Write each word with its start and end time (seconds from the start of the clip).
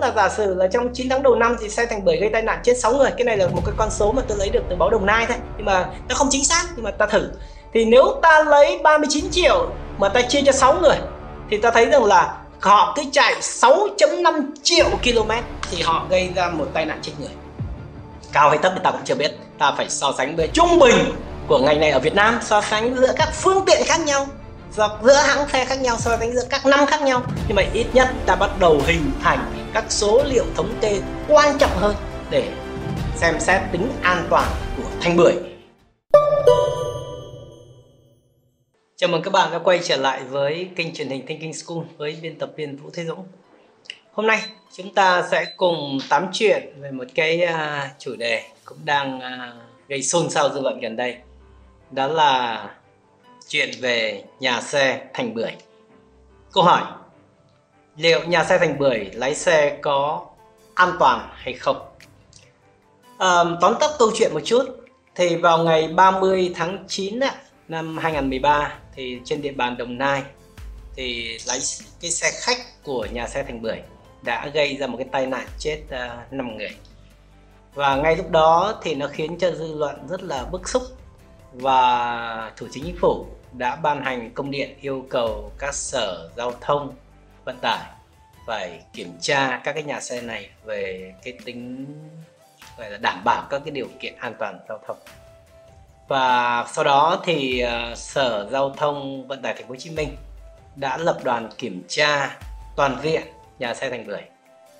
là 0.00 0.12
giả 0.16 0.28
sử 0.28 0.54
là 0.54 0.66
trong 0.66 0.94
9 0.94 1.08
tháng 1.08 1.22
đầu 1.22 1.34
năm 1.34 1.56
thì 1.60 1.68
xe 1.68 1.86
thành 1.86 2.04
bưởi 2.04 2.16
gây 2.16 2.30
tai 2.32 2.42
nạn 2.42 2.60
chết 2.64 2.78
6 2.78 2.92
người. 2.92 3.10
Cái 3.10 3.24
này 3.24 3.36
là 3.36 3.46
một 3.46 3.62
cái 3.64 3.74
con 3.78 3.90
số 3.90 4.12
mà 4.12 4.22
tôi 4.28 4.38
lấy 4.38 4.48
được 4.48 4.62
từ 4.70 4.76
báo 4.76 4.90
đồng 4.90 5.06
nai 5.06 5.26
thôi. 5.28 5.36
Nhưng 5.56 5.66
mà 5.66 5.86
nó 6.08 6.14
không 6.14 6.28
chính 6.30 6.44
xác, 6.44 6.64
nhưng 6.76 6.84
mà 6.84 6.90
ta 6.90 7.06
thử. 7.06 7.30
Thì 7.74 7.84
nếu 7.84 8.18
ta 8.22 8.44
lấy 8.44 8.80
39 8.82 9.24
triệu 9.30 9.70
mà 9.98 10.08
ta 10.08 10.22
chia 10.22 10.42
cho 10.46 10.52
6 10.52 10.80
người, 10.80 10.96
thì 11.50 11.56
ta 11.56 11.70
thấy 11.70 11.86
rằng 11.86 12.04
là 12.04 12.36
họ 12.60 12.92
cứ 12.96 13.02
chạy 13.12 13.34
6.5 13.40 14.50
triệu 14.62 14.86
km 15.04 15.30
thì 15.70 15.82
họ 15.82 16.06
gây 16.10 16.30
ra 16.34 16.48
một 16.48 16.66
tai 16.74 16.86
nạn 16.86 16.98
chết 17.02 17.12
người. 17.18 17.30
Cao 18.32 18.50
hay 18.50 18.58
thấp 18.58 18.72
thì 18.74 18.80
ta 18.84 18.90
cũng 18.90 19.00
chưa 19.04 19.14
biết. 19.14 19.38
Ta 19.58 19.72
phải 19.76 19.88
so 19.88 20.12
sánh 20.18 20.36
với 20.36 20.48
trung 20.52 20.78
bình 20.78 20.96
của 21.48 21.58
ngành 21.58 21.80
này 21.80 21.90
ở 21.90 21.98
Việt 21.98 22.14
Nam, 22.14 22.38
so 22.42 22.60
sánh 22.60 22.94
giữa 22.96 23.12
các 23.16 23.28
phương 23.32 23.64
tiện 23.66 23.82
khác 23.84 24.00
nhau 24.00 24.26
giữa 24.72 25.22
hãng 25.26 25.48
xe 25.48 25.64
khác 25.64 25.80
nhau 25.80 25.96
so 25.98 26.16
sánh 26.18 26.32
giữa 26.32 26.44
các 26.50 26.66
năm 26.66 26.86
khác 26.86 27.02
nhau 27.02 27.22
nhưng 27.48 27.56
mà 27.56 27.62
ít 27.72 27.86
nhất 27.92 28.08
ta 28.26 28.36
bắt 28.36 28.50
đầu 28.60 28.80
hình 28.86 29.10
thành 29.22 29.52
các 29.74 29.84
số 29.88 30.22
liệu 30.26 30.44
thống 30.56 30.74
kê 30.80 31.00
quan 31.28 31.58
trọng 31.58 31.70
hơn 31.74 31.96
để 32.30 32.52
xem 33.16 33.40
xét 33.40 33.62
tính 33.72 33.92
an 34.02 34.26
toàn 34.30 34.48
của 34.76 34.88
thanh 35.00 35.16
bưởi 35.16 35.34
Chào 38.96 39.10
mừng 39.10 39.22
các 39.22 39.32
bạn 39.32 39.52
đã 39.52 39.58
quay 39.58 39.80
trở 39.82 39.96
lại 39.96 40.24
với 40.24 40.68
kênh 40.76 40.94
truyền 40.94 41.08
hình 41.08 41.26
Thinking 41.26 41.52
School 41.52 41.78
với 41.96 42.18
biên 42.22 42.38
tập 42.38 42.50
viên 42.56 42.76
Vũ 42.76 42.90
Thế 42.92 43.04
Dũng. 43.04 43.24
Hôm 44.12 44.26
nay 44.26 44.42
chúng 44.76 44.94
ta 44.94 45.22
sẽ 45.30 45.44
cùng 45.56 45.98
tám 46.08 46.26
chuyện 46.32 46.72
về 46.80 46.90
một 46.90 47.04
cái 47.14 47.46
uh, 47.54 47.90
chủ 47.98 48.16
đề 48.16 48.42
cũng 48.64 48.78
đang 48.84 49.18
uh, 49.18 49.88
gây 49.88 50.02
xôn 50.02 50.30
xao 50.30 50.48
dư 50.54 50.60
luận 50.60 50.80
gần 50.80 50.96
đây. 50.96 51.16
Đó 51.90 52.06
là 52.06 52.68
chuyện 53.50 53.70
về 53.80 54.24
nhà 54.40 54.60
xe 54.60 55.06
Thành 55.14 55.34
Bưởi. 55.34 55.52
Câu 56.52 56.64
hỏi 56.64 56.82
liệu 57.96 58.24
nhà 58.26 58.44
xe 58.44 58.58
Thành 58.58 58.78
Bưởi 58.78 59.10
lái 59.12 59.34
xe 59.34 59.78
có 59.82 60.26
an 60.74 60.96
toàn 60.98 61.28
hay 61.32 61.54
không? 61.54 61.88
À, 63.18 63.44
tóm 63.60 63.74
tắt 63.80 63.90
câu 63.98 64.10
chuyện 64.14 64.34
một 64.34 64.40
chút 64.44 64.64
thì 65.14 65.36
vào 65.36 65.64
ngày 65.64 65.88
30 65.88 66.52
tháng 66.54 66.84
9 66.88 67.20
năm 67.68 67.98
2013 67.98 68.78
thì 68.94 69.20
trên 69.24 69.42
địa 69.42 69.52
bàn 69.52 69.76
Đồng 69.76 69.98
Nai 69.98 70.22
thì 70.96 71.38
lái 71.46 71.58
cái 72.00 72.10
xe 72.10 72.30
khách 72.40 72.58
của 72.84 73.06
nhà 73.12 73.28
xe 73.28 73.42
Thành 73.42 73.62
Bưởi 73.62 73.78
đã 74.22 74.50
gây 74.54 74.76
ra 74.76 74.86
một 74.86 74.96
cái 74.96 75.06
tai 75.12 75.26
nạn 75.26 75.46
chết 75.58 75.82
ờ, 75.90 76.18
uh, 76.26 76.32
5 76.32 76.56
người 76.56 76.70
và 77.74 77.96
ngay 77.96 78.16
lúc 78.16 78.30
đó 78.30 78.80
thì 78.82 78.94
nó 78.94 79.08
khiến 79.08 79.38
cho 79.38 79.50
dư 79.52 79.74
luận 79.74 80.08
rất 80.08 80.22
là 80.22 80.44
bức 80.44 80.68
xúc 80.68 80.82
và 81.52 82.52
thủ 82.56 82.66
tướng 82.74 82.84
chính 82.84 82.96
phủ 83.00 83.26
đã 83.52 83.76
ban 83.76 84.04
hành 84.04 84.30
công 84.34 84.50
điện 84.50 84.76
yêu 84.80 85.06
cầu 85.10 85.52
các 85.58 85.74
sở 85.74 86.30
giao 86.36 86.52
thông 86.60 86.94
vận 87.44 87.58
tải 87.62 87.84
phải 88.46 88.80
kiểm 88.92 89.12
tra 89.20 89.60
các 89.64 89.72
cái 89.72 89.82
nhà 89.82 90.00
xe 90.00 90.20
này 90.20 90.50
về 90.64 91.14
cái 91.24 91.34
tính 91.44 91.86
gọi 92.78 92.90
là 92.90 92.98
đảm 92.98 93.24
bảo 93.24 93.46
các 93.50 93.62
cái 93.64 93.70
điều 93.70 93.88
kiện 94.00 94.16
an 94.16 94.34
toàn 94.38 94.58
giao 94.68 94.78
thông. 94.86 94.96
Và 96.08 96.66
sau 96.72 96.84
đó 96.84 97.22
thì 97.24 97.64
uh, 97.64 97.98
sở 97.98 98.48
giao 98.52 98.70
thông 98.70 99.28
vận 99.28 99.42
tải 99.42 99.54
thành 99.54 99.62
phố 99.62 99.68
hồ 99.68 99.76
chí 99.76 99.90
minh 99.90 100.16
đã 100.76 100.96
lập 100.96 101.18
đoàn 101.24 101.48
kiểm 101.58 101.82
tra 101.88 102.38
toàn 102.76 102.96
diện 103.02 103.22
nhà 103.58 103.74
xe 103.74 103.90
thành 103.90 104.06
bưởi. 104.06 104.22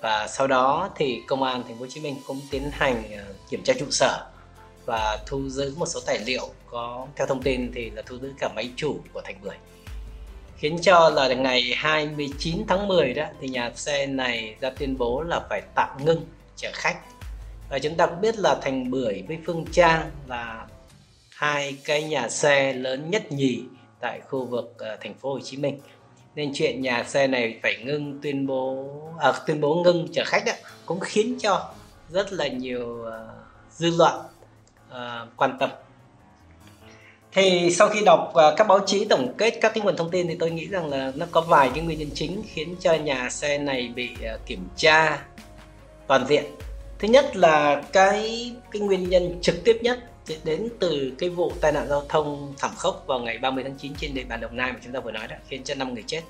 Và 0.01 0.27
sau 0.27 0.47
đó 0.47 0.89
thì 0.95 1.21
công 1.27 1.43
an 1.43 1.63
thành 1.63 1.73
phố 1.73 1.79
hồ 1.79 1.87
chí 1.89 2.01
minh 2.01 2.15
cũng 2.27 2.41
tiến 2.51 2.69
hành 2.71 3.03
uh, 3.13 3.49
kiểm 3.49 3.63
tra 3.63 3.73
trụ 3.79 3.85
sở 3.91 4.30
và 4.91 5.19
thu 5.25 5.49
giữ 5.49 5.73
một 5.77 5.85
số 5.85 5.99
tài 6.05 6.19
liệu 6.19 6.49
có 6.71 7.07
theo 7.15 7.27
thông 7.27 7.41
tin 7.41 7.71
thì 7.75 7.89
là 7.89 8.01
thu 8.05 8.17
giữ 8.17 8.33
cả 8.39 8.49
máy 8.55 8.69
chủ 8.75 8.97
của 9.13 9.21
thành 9.23 9.35
bưởi. 9.41 9.55
Khiến 10.57 10.77
cho 10.81 11.09
là 11.09 11.27
ngày 11.33 11.73
29 11.77 12.63
tháng 12.67 12.87
10 12.87 13.13
đó 13.13 13.25
thì 13.41 13.47
nhà 13.47 13.71
xe 13.75 14.05
này 14.05 14.55
ra 14.61 14.69
tuyên 14.69 14.97
bố 14.97 15.21
là 15.21 15.41
phải 15.49 15.61
tạm 15.75 16.05
ngưng 16.05 16.25
chở 16.55 16.71
khách. 16.73 16.99
Và 17.69 17.79
chúng 17.79 17.95
ta 17.95 18.05
cũng 18.05 18.21
biết 18.21 18.39
là 18.39 18.55
thành 18.61 18.91
bưởi 18.91 19.23
với 19.27 19.37
phương 19.45 19.65
trang 19.71 20.11
là 20.27 20.67
hai 21.29 21.77
cái 21.85 22.03
nhà 22.03 22.29
xe 22.29 22.73
lớn 22.73 23.09
nhất 23.09 23.31
nhì 23.31 23.63
tại 23.99 24.21
khu 24.29 24.45
vực 24.45 24.75
uh, 24.75 24.99
thành 25.01 25.13
phố 25.13 25.33
Hồ 25.33 25.39
Chí 25.39 25.57
Minh. 25.57 25.79
Nên 26.35 26.51
chuyện 26.53 26.81
nhà 26.81 27.03
xe 27.03 27.27
này 27.27 27.59
phải 27.63 27.75
ngưng 27.85 28.19
tuyên 28.21 28.47
bố 28.47 28.89
à, 29.19 29.33
tuyên 29.47 29.61
bố 29.61 29.81
ngưng 29.83 30.07
chở 30.13 30.23
khách 30.25 30.43
đó, 30.45 30.53
cũng 30.85 30.99
khiến 30.99 31.37
cho 31.39 31.73
rất 32.09 32.33
là 32.33 32.47
nhiều 32.47 33.05
uh, 33.07 33.11
dư 33.71 33.89
luận 33.97 34.21
À, 34.91 35.25
quan 35.37 35.57
tâm. 35.59 35.69
Thì 37.31 37.71
sau 37.71 37.89
khi 37.89 38.01
đọc 38.05 38.33
uh, 38.33 38.57
các 38.57 38.67
báo 38.67 38.79
chí 38.85 39.05
tổng 39.05 39.33
kết 39.37 39.53
các 39.61 39.73
cái 39.73 39.83
nguồn 39.83 39.95
thông 39.97 40.11
tin 40.11 40.27
thì 40.27 40.35
tôi 40.39 40.51
nghĩ 40.51 40.67
rằng 40.67 40.89
là 40.89 41.11
nó 41.15 41.25
có 41.31 41.41
vài 41.41 41.71
cái 41.75 41.83
nguyên 41.83 41.99
nhân 41.99 42.09
chính 42.13 42.43
khiến 42.47 42.75
cho 42.79 42.93
nhà 42.93 43.29
xe 43.29 43.57
này 43.57 43.91
bị 43.95 44.09
uh, 44.13 44.45
kiểm 44.45 44.67
tra 44.75 45.19
toàn 46.07 46.25
diện. 46.27 46.43
Thứ 46.99 47.07
nhất 47.07 47.35
là 47.35 47.83
cái 47.93 48.51
cái 48.71 48.81
nguyên 48.81 49.09
nhân 49.09 49.39
trực 49.41 49.63
tiếp 49.63 49.79
nhất 49.81 49.99
đến 50.43 50.67
từ 50.79 51.11
cái 51.19 51.29
vụ 51.29 51.51
tai 51.61 51.71
nạn 51.71 51.87
giao 51.89 52.03
thông 52.09 52.53
thảm 52.57 52.71
khốc 52.77 53.03
vào 53.07 53.19
ngày 53.19 53.37
30 53.37 53.63
tháng 53.63 53.75
9 53.77 53.93
trên 53.97 54.13
địa 54.13 54.23
bàn 54.29 54.41
Đồng 54.41 54.57
Nai 54.57 54.71
mà 54.71 54.79
chúng 54.83 54.93
ta 54.93 54.99
vừa 54.99 55.11
nói 55.11 55.27
đó 55.27 55.35
khiến 55.47 55.63
cho 55.63 55.75
5 55.75 55.93
người 55.93 56.03
chết. 56.07 56.21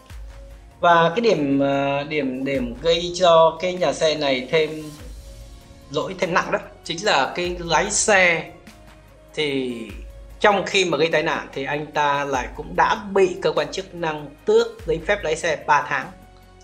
Và 0.80 1.12
cái 1.16 1.22
điểm 1.22 1.62
điểm 2.10 2.46
điểm 2.46 2.76
gây 2.82 3.12
cho 3.16 3.58
cái 3.62 3.74
nhà 3.74 3.94
xe 3.94 4.16
này 4.16 4.48
thêm 4.52 4.84
lỗi 5.92 6.16
thêm 6.20 6.34
nặng 6.34 6.52
đó. 6.52 6.60
Chính 6.84 7.06
là 7.06 7.34
cái 7.36 7.56
lái 7.60 7.92
xe 7.92 8.52
thì 9.34 9.82
trong 10.40 10.66
khi 10.66 10.86
mà 10.86 10.98
gây 10.98 11.10
tai 11.12 11.24
nạn 11.24 11.48
thì 11.54 11.64
anh 11.64 11.86
ta 11.86 12.26
lại 12.26 12.48
cũng 12.56 12.76
đã 12.76 12.96
bị 13.14 13.36
cơ 13.42 13.52
quan 13.52 13.72
chức 13.72 13.96
năng 13.96 14.28
tước 14.46 14.68
giấy 14.88 15.00
phép 15.08 15.24
lái 15.24 15.36
xe 15.36 15.64
3 15.68 15.86
tháng. 15.90 16.08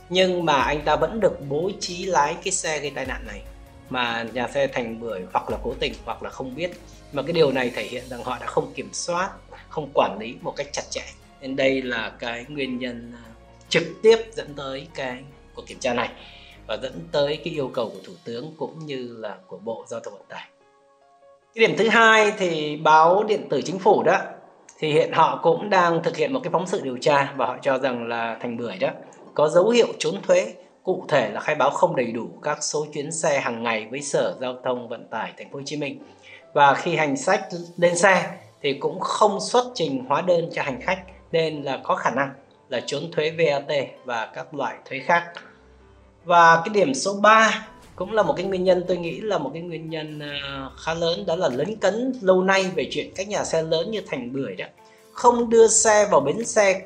Nhưng 0.09 0.45
mà 0.45 0.61
anh 0.61 0.81
ta 0.81 0.95
vẫn 0.95 1.19
được 1.19 1.37
bố 1.49 1.71
trí 1.79 2.05
lái 2.05 2.35
cái 2.43 2.51
xe 2.51 2.79
gây 2.79 2.91
tai 2.95 3.05
nạn 3.05 3.23
này, 3.27 3.41
mà 3.89 4.25
nhà 4.33 4.47
xe 4.47 4.67
thành 4.67 4.99
bưởi 4.99 5.21
hoặc 5.33 5.49
là 5.49 5.57
cố 5.63 5.73
tình 5.79 5.93
hoặc 6.05 6.23
là 6.23 6.29
không 6.29 6.55
biết. 6.55 6.71
Mà 7.11 7.21
cái 7.21 7.33
điều 7.33 7.51
này 7.51 7.71
thể 7.75 7.83
hiện 7.83 8.03
rằng 8.09 8.23
họ 8.23 8.37
đã 8.39 8.45
không 8.45 8.73
kiểm 8.75 8.89
soát, 8.93 9.29
không 9.69 9.89
quản 9.93 10.17
lý 10.19 10.35
một 10.41 10.53
cách 10.55 10.67
chặt 10.71 10.83
chẽ. 10.89 11.03
Nên 11.41 11.55
đây 11.55 11.81
là 11.81 12.11
cái 12.19 12.45
nguyên 12.49 12.79
nhân 12.79 13.13
à, 13.15 13.23
trực 13.69 13.83
tiếp 14.03 14.17
dẫn 14.33 14.53
tới 14.57 14.87
cái 14.95 15.17
cuộc 15.53 15.67
kiểm 15.67 15.79
tra 15.79 15.93
này 15.93 16.09
và 16.67 16.77
dẫn 16.77 16.93
tới 17.11 17.37
cái 17.43 17.53
yêu 17.53 17.71
cầu 17.73 17.89
của 17.89 17.99
thủ 18.05 18.13
tướng 18.23 18.53
cũng 18.57 18.79
như 18.85 19.15
là 19.19 19.37
của 19.47 19.57
bộ 19.57 19.85
giao 19.87 19.99
thông 19.99 20.13
vận 20.13 20.23
tải. 20.29 20.47
Cái 21.55 21.67
điểm 21.67 21.77
thứ 21.77 21.89
hai 21.89 22.33
thì 22.37 22.77
báo 22.77 23.23
điện 23.23 23.49
tử 23.49 23.61
chính 23.61 23.79
phủ 23.79 24.03
đó, 24.03 24.17
thì 24.79 24.91
hiện 24.91 25.11
họ 25.11 25.39
cũng 25.43 25.69
đang 25.69 26.03
thực 26.03 26.17
hiện 26.17 26.33
một 26.33 26.39
cái 26.43 26.51
phóng 26.51 26.67
sự 26.67 26.81
điều 26.83 26.97
tra 26.97 27.33
và 27.35 27.45
họ 27.45 27.57
cho 27.61 27.77
rằng 27.77 28.07
là 28.07 28.37
thành 28.41 28.57
bưởi 28.57 28.77
đó 28.77 28.89
có 29.33 29.49
dấu 29.49 29.69
hiệu 29.69 29.87
trốn 29.99 30.21
thuế, 30.21 30.53
cụ 30.83 31.05
thể 31.09 31.29
là 31.29 31.39
khai 31.39 31.55
báo 31.55 31.69
không 31.69 31.95
đầy 31.95 32.11
đủ 32.11 32.27
các 32.43 32.63
số 32.63 32.85
chuyến 32.93 33.11
xe 33.11 33.39
hàng 33.39 33.63
ngày 33.63 33.87
với 33.91 34.01
sở 34.01 34.35
giao 34.41 34.55
thông 34.63 34.89
vận 34.89 35.07
tải 35.09 35.33
thành 35.37 35.51
phố 35.51 35.59
Hồ 35.59 35.63
Chí 35.65 35.77
Minh. 35.77 35.99
Và 36.53 36.73
khi 36.73 36.95
hành 36.95 37.15
khách 37.25 37.47
lên 37.77 37.97
xe 37.97 38.37
thì 38.61 38.73
cũng 38.73 38.99
không 38.99 39.39
xuất 39.39 39.65
trình 39.75 40.05
hóa 40.05 40.21
đơn 40.21 40.49
cho 40.53 40.61
hành 40.61 40.81
khách, 40.81 41.03
nên 41.31 41.63
là 41.63 41.79
có 41.83 41.95
khả 41.95 42.09
năng 42.09 42.29
là 42.69 42.79
trốn 42.85 43.03
thuế 43.11 43.31
VAT 43.37 43.87
và 44.05 44.31
các 44.35 44.53
loại 44.53 44.75
thuế 44.89 44.99
khác 44.99 45.23
và 46.27 46.61
cái 46.65 46.73
điểm 46.73 46.93
số 46.93 47.13
3 47.13 47.67
cũng 47.95 48.13
là 48.13 48.23
một 48.23 48.33
cái 48.37 48.45
nguyên 48.45 48.63
nhân 48.63 48.83
tôi 48.87 48.97
nghĩ 48.97 49.19
là 49.19 49.37
một 49.37 49.49
cái 49.53 49.61
nguyên 49.61 49.89
nhân 49.89 50.19
à, 50.19 50.69
khá 50.79 50.93
lớn, 50.93 51.25
đó 51.25 51.35
là 51.35 51.49
lấn 51.49 51.75
cấn 51.75 52.13
lâu 52.21 52.43
nay 52.43 52.65
về 52.75 52.87
chuyện 52.91 53.11
các 53.15 53.27
nhà 53.27 53.43
xe 53.43 53.61
lớn 53.61 53.91
như 53.91 54.01
thành 54.07 54.33
bưởi 54.33 54.55
đó 54.55 54.65
không 55.11 55.49
đưa 55.49 55.67
xe 55.67 56.07
vào 56.11 56.21
bến 56.21 56.45
xe 56.45 56.81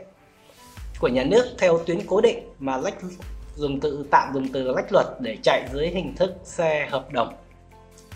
của 0.99 1.07
nhà 1.07 1.23
nước 1.23 1.45
theo 1.57 1.79
tuyến 1.85 1.99
cố 2.07 2.21
định 2.21 2.39
mà 2.59 2.77
lách 2.77 2.95
dùng 3.55 3.79
tự, 3.79 4.05
tạm 4.11 4.33
dùng 4.33 4.47
từ 4.47 4.71
lách 4.75 4.91
luật 4.91 5.05
để 5.19 5.37
chạy 5.43 5.63
dưới 5.73 5.87
hình 5.87 6.15
thức 6.15 6.33
xe 6.43 6.87
hợp 6.91 7.13
đồng. 7.13 7.33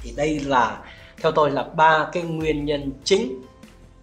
Thì 0.03 0.13
đây 0.17 0.39
là, 0.39 0.83
theo 1.21 1.31
tôi 1.31 1.51
là 1.51 1.63
ba 1.63 2.09
cái 2.13 2.23
nguyên 2.23 2.65
nhân 2.65 2.91
chính 3.03 3.41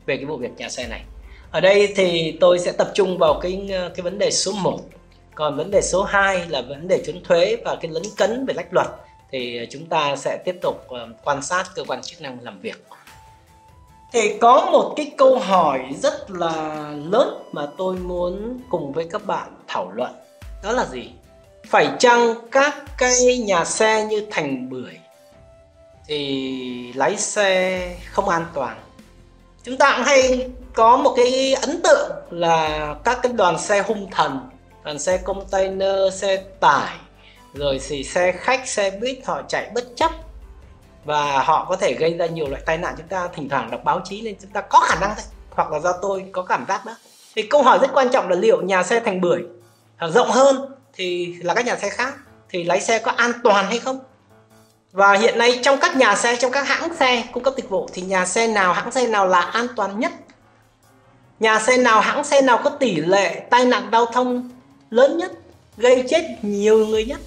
về 0.07 0.17
cái 0.17 0.25
vụ 0.25 0.37
việc 0.37 0.51
nhà 0.57 0.69
xe 0.69 0.89
này. 0.89 1.05
Ở 1.51 1.61
đây 1.61 1.93
thì 1.97 2.37
tôi 2.41 2.59
sẽ 2.59 2.73
tập 2.73 2.91
trung 2.95 3.19
vào 3.19 3.41
cái 3.43 3.69
à, 3.73 3.91
cái 3.95 4.03
vấn 4.03 4.19
đề 4.19 4.31
số 4.31 4.53
1 4.53 4.81
còn 5.35 5.57
vấn 5.57 5.71
đề 5.71 5.83
số 5.83 6.03
2 6.03 6.49
là 6.49 6.63
vấn 6.63 6.89
đề 6.89 7.03
trốn 7.07 7.17
thuế 7.25 7.57
và 7.65 7.77
cái 7.81 7.91
lấn 7.91 8.03
cấn 8.17 8.47
về 8.47 8.55
lách 8.55 8.75
luật. 8.75 8.87
Thì 9.31 9.59
ờ, 9.59 9.65
chúng 9.71 9.87
ta 9.87 10.17
sẽ 10.17 10.39
tiếp 10.45 10.59
tục 10.63 10.85
ờ, 10.89 11.09
quan 11.25 11.43
sát 11.43 11.65
cơ 11.75 11.85
quan 11.89 12.03
chức 12.03 12.21
năng 12.21 12.39
làm 12.41 12.61
việc. 12.61 12.85
Thì 14.13 14.39
có 14.39 14.69
một 14.73 14.95
cái 14.97 15.13
câu 15.19 15.39
hỏi 15.39 15.81
rất 16.03 16.31
là 16.31 16.77
lớn 17.11 17.49
mà 17.53 17.67
tôi 17.79 17.97
muốn 17.97 18.61
cùng 18.71 18.93
với 18.93 19.09
các 19.13 19.27
bạn 19.27 19.49
thảo 19.69 19.93
luận. 19.95 20.13
Đó 20.63 20.73
là 20.73 20.87
gì? 20.87 21.11
Phải 21.67 21.89
chăng 21.99 22.35
các 22.51 22.75
cái 22.99 23.39
nhà 23.39 23.65
xe 23.65 24.05
như 24.05 24.27
thành 24.31 24.71
bưởi 24.71 24.99
thì 26.07 26.93
lái 26.93 27.17
xe 27.17 27.97
không 28.11 28.29
an 28.29 28.47
toàn? 28.55 28.77
Chúng 29.65 29.77
ta 29.77 29.95
cũng 29.97 30.05
hay 30.07 30.51
có 30.75 30.97
một 30.97 31.15
cái 31.17 31.55
ấn 31.55 31.83
tượng 31.83 32.11
là 32.31 32.95
các 33.05 33.19
cái 33.23 33.33
đoàn 33.33 33.59
xe 33.59 33.83
hung 33.83 34.11
thần 34.11 34.49
còn 34.85 34.99
xe 34.99 35.19
container, 35.19 36.15
xe 36.15 36.37
tải, 36.61 36.97
rồi 37.55 37.81
thì 37.89 38.05
xe 38.05 38.33
khách, 38.33 38.69
xe 38.69 38.91
buýt, 38.91 39.19
họ 39.25 39.43
chạy 39.49 39.71
bất 39.75 39.85
chấp. 39.97 40.11
Và 41.05 41.43
họ 41.43 41.67
có 41.69 41.77
thể 41.77 41.93
gây 41.93 42.17
ra 42.19 42.27
nhiều 42.27 42.49
loại 42.49 42.63
tai 42.67 42.79
nạn 42.79 42.95
chúng 42.99 43.09
ta 43.09 43.29
thỉnh 43.29 43.49
thoảng 43.49 43.71
đọc 43.71 43.85
báo 43.85 44.01
chí 44.05 44.23
nên 44.23 44.35
chúng 44.43 44.51
ta 44.51 44.61
có 44.61 44.81
khả 44.81 44.95
năng 45.01 45.15
thôi, 45.15 45.25
hoặc 45.51 45.71
là 45.71 45.79
do 45.79 45.93
tôi 46.03 46.25
có 46.33 46.43
cảm 46.43 46.65
giác 46.69 46.87
đó. 46.87 46.97
Thì 47.35 47.43
câu 47.43 47.63
hỏi 47.63 47.79
rất 47.79 47.91
quan 47.93 48.09
trọng 48.09 48.29
là 48.29 48.37
liệu 48.37 48.63
nhà 48.63 48.83
xe 48.83 49.01
thành 49.01 49.21
bưởi 49.21 49.43
rộng 50.01 50.31
hơn 50.31 50.75
thì 50.95 51.35
là 51.43 51.55
các 51.55 51.67
nhà 51.67 51.77
xe 51.77 51.89
khác? 51.89 52.15
Thì 52.49 52.65
lái 52.65 52.81
xe 52.81 52.99
có 52.99 53.11
an 53.11 53.33
toàn 53.45 53.67
hay 53.67 53.79
không? 53.79 53.99
Và 54.93 55.13
hiện 55.13 55.39
nay 55.39 55.61
trong 55.63 55.79
các 55.81 55.97
nhà 55.97 56.17
xe, 56.17 56.37
trong 56.37 56.53
các 56.53 56.69
hãng 56.69 56.97
xe 56.97 57.25
cung 57.33 57.43
cấp 57.43 57.55
dịch 57.57 57.69
vụ 57.69 57.89
thì 57.93 58.03
nhà 58.03 58.27
xe 58.27 58.47
nào, 58.47 58.73
hãng 58.73 58.91
xe 58.91 59.07
nào 59.07 59.27
là 59.27 59.41
an 59.41 59.67
toàn 59.77 60.01
nhất? 60.01 60.13
Nhà 61.41 61.61
xe 61.61 61.77
nào, 61.77 62.01
hãng 62.01 62.25
xe 62.25 62.41
nào 62.41 62.61
có 62.65 62.71
tỷ 62.71 62.97
lệ 62.97 63.47
tai 63.51 63.65
nạn 63.65 63.89
giao 63.93 64.07
thông 64.07 64.51
lớn 64.93 65.17
nhất 65.17 65.33
gây 65.77 66.05
chết 66.09 66.39
nhiều 66.43 66.87
người 66.87 67.05
nhất. 67.05 67.21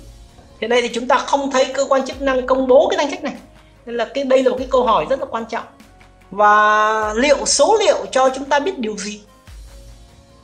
Hiện 0.62 0.70
nay 0.70 0.82
thì 0.82 0.90
chúng 0.94 1.08
ta 1.08 1.18
không 1.18 1.52
thấy 1.52 1.66
cơ 1.74 1.86
quan 1.90 2.06
chức 2.06 2.22
năng 2.22 2.48
công 2.48 2.68
bố 2.68 2.88
cái 2.90 2.98
danh 2.98 3.10
sách 3.10 3.24
này. 3.24 3.34
Nên 3.86 3.96
là 3.96 4.06
cái 4.14 4.24
đây 4.24 4.44
là 4.44 4.50
một 4.50 4.56
cái 4.58 4.68
câu 4.72 4.84
hỏi 4.84 5.06
rất 5.10 5.20
là 5.20 5.26
quan 5.26 5.46
trọng. 5.46 5.64
Và 6.32 7.14
liệu 7.14 7.46
số 7.46 7.78
liệu 7.80 8.06
cho 8.12 8.30
chúng 8.36 8.46
ta 8.46 8.60
biết 8.60 8.80
điều 8.80 8.98
gì? 8.98 9.22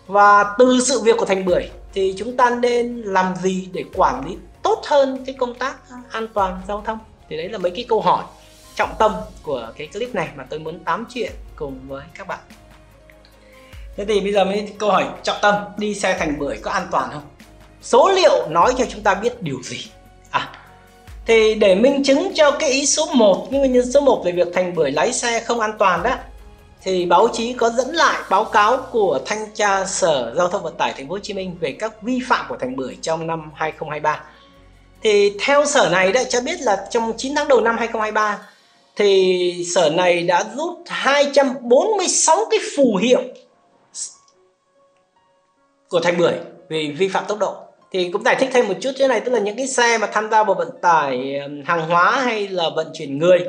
Và 0.07 0.55
từ 0.57 0.79
sự 0.85 0.99
việc 0.99 1.17
của 1.17 1.25
thành 1.25 1.45
bưởi 1.45 1.69
thì 1.93 2.13
chúng 2.17 2.37
ta 2.37 2.49
nên 2.49 3.01
làm 3.01 3.35
gì 3.35 3.69
để 3.73 3.83
quản 3.93 4.25
lý 4.25 4.37
tốt 4.63 4.81
hơn 4.85 5.23
cái 5.25 5.35
công 5.39 5.53
tác 5.53 5.75
an 6.11 6.27
toàn 6.33 6.61
giao 6.67 6.83
thông? 6.85 6.99
Thì 7.29 7.37
đấy 7.37 7.49
là 7.49 7.57
mấy 7.57 7.71
cái 7.75 7.85
câu 7.89 8.01
hỏi 8.01 8.23
trọng 8.75 8.95
tâm 8.99 9.15
của 9.43 9.71
cái 9.77 9.87
clip 9.87 10.15
này 10.15 10.29
mà 10.35 10.45
tôi 10.49 10.59
muốn 10.59 10.79
tám 10.79 11.05
chuyện 11.13 11.31
cùng 11.55 11.79
với 11.87 12.03
các 12.17 12.27
bạn 12.27 12.39
thế 14.01 14.13
thì 14.13 14.21
bây 14.21 14.33
giờ 14.33 14.45
mới 14.45 14.67
câu 14.77 14.89
hỏi 14.89 15.05
trọng 15.23 15.37
tâm, 15.41 15.55
đi 15.77 15.95
xe 15.95 16.17
thành 16.19 16.39
bưởi 16.39 16.57
có 16.57 16.71
an 16.71 16.87
toàn 16.91 17.09
không 17.13 17.21
số 17.81 18.11
liệu 18.11 18.47
nói 18.49 18.73
cho 18.77 18.85
chúng 18.89 19.01
ta 19.01 19.13
biết 19.13 19.41
điều 19.41 19.63
gì 19.63 19.77
à 20.31 20.49
thì 21.25 21.55
để 21.55 21.75
minh 21.75 22.03
chứng 22.03 22.31
cho 22.35 22.51
cái 22.51 22.69
ý 22.69 22.85
số 22.85 23.05
1 23.13 23.47
như 23.51 23.59
nguyên 23.59 23.73
nhân 23.73 23.91
số 23.91 24.01
1 24.01 24.21
về 24.25 24.31
việc 24.31 24.47
thành 24.53 24.75
bưởi 24.75 24.91
lái 24.91 25.13
xe 25.13 25.39
không 25.39 25.59
an 25.59 25.71
toàn 25.79 26.03
đó, 26.03 26.15
thì 26.83 27.05
báo 27.05 27.27
chí 27.33 27.53
có 27.53 27.69
dẫn 27.69 27.89
lại 27.89 28.19
báo 28.29 28.45
cáo 28.45 28.77
của 28.91 29.19
thanh 29.25 29.47
tra 29.53 29.85
Sở 29.85 30.33
Giao 30.37 30.47
thông 30.47 30.63
Vận 30.63 30.77
tải 30.77 30.93
Thành 30.93 31.07
phố 31.07 31.13
Hồ 31.13 31.19
Chí 31.19 31.33
Minh 31.33 31.57
về 31.59 31.75
các 31.79 32.01
vi 32.01 32.19
phạm 32.29 32.45
của 32.49 32.57
Thành 32.59 32.75
Bưởi 32.75 32.97
trong 33.01 33.27
năm 33.27 33.51
2023. 33.55 34.23
Thì 35.03 35.33
theo 35.45 35.65
sở 35.65 35.89
này 35.91 36.11
đã 36.11 36.23
cho 36.23 36.41
biết 36.41 36.61
là 36.61 36.87
trong 36.89 37.13
9 37.17 37.35
tháng 37.35 37.47
đầu 37.47 37.61
năm 37.61 37.77
2023 37.77 38.39
thì 38.95 39.65
sở 39.75 39.89
này 39.89 40.23
đã 40.23 40.43
rút 40.55 40.77
246 40.87 42.45
cái 42.51 42.59
phù 42.77 42.95
hiệu 42.95 43.21
của 45.91 45.99
Thành 45.99 46.17
Bưởi 46.17 46.33
vì 46.69 46.91
vi 46.91 47.07
phạm 47.07 47.25
tốc 47.27 47.39
độ. 47.39 47.55
Thì 47.91 48.09
cũng 48.13 48.23
giải 48.23 48.35
thích 48.39 48.49
thêm 48.53 48.67
một 48.67 48.73
chút 48.81 48.91
thế 48.99 49.07
này 49.07 49.19
tức 49.19 49.31
là 49.31 49.39
những 49.39 49.57
cái 49.57 49.67
xe 49.67 49.97
mà 49.97 50.07
tham 50.07 50.29
gia 50.31 50.43
vào 50.43 50.55
vận 50.55 50.69
tải 50.81 51.39
hàng 51.65 51.89
hóa 51.89 52.11
hay 52.11 52.47
là 52.47 52.69
vận 52.75 52.87
chuyển 52.93 53.17
người 53.17 53.39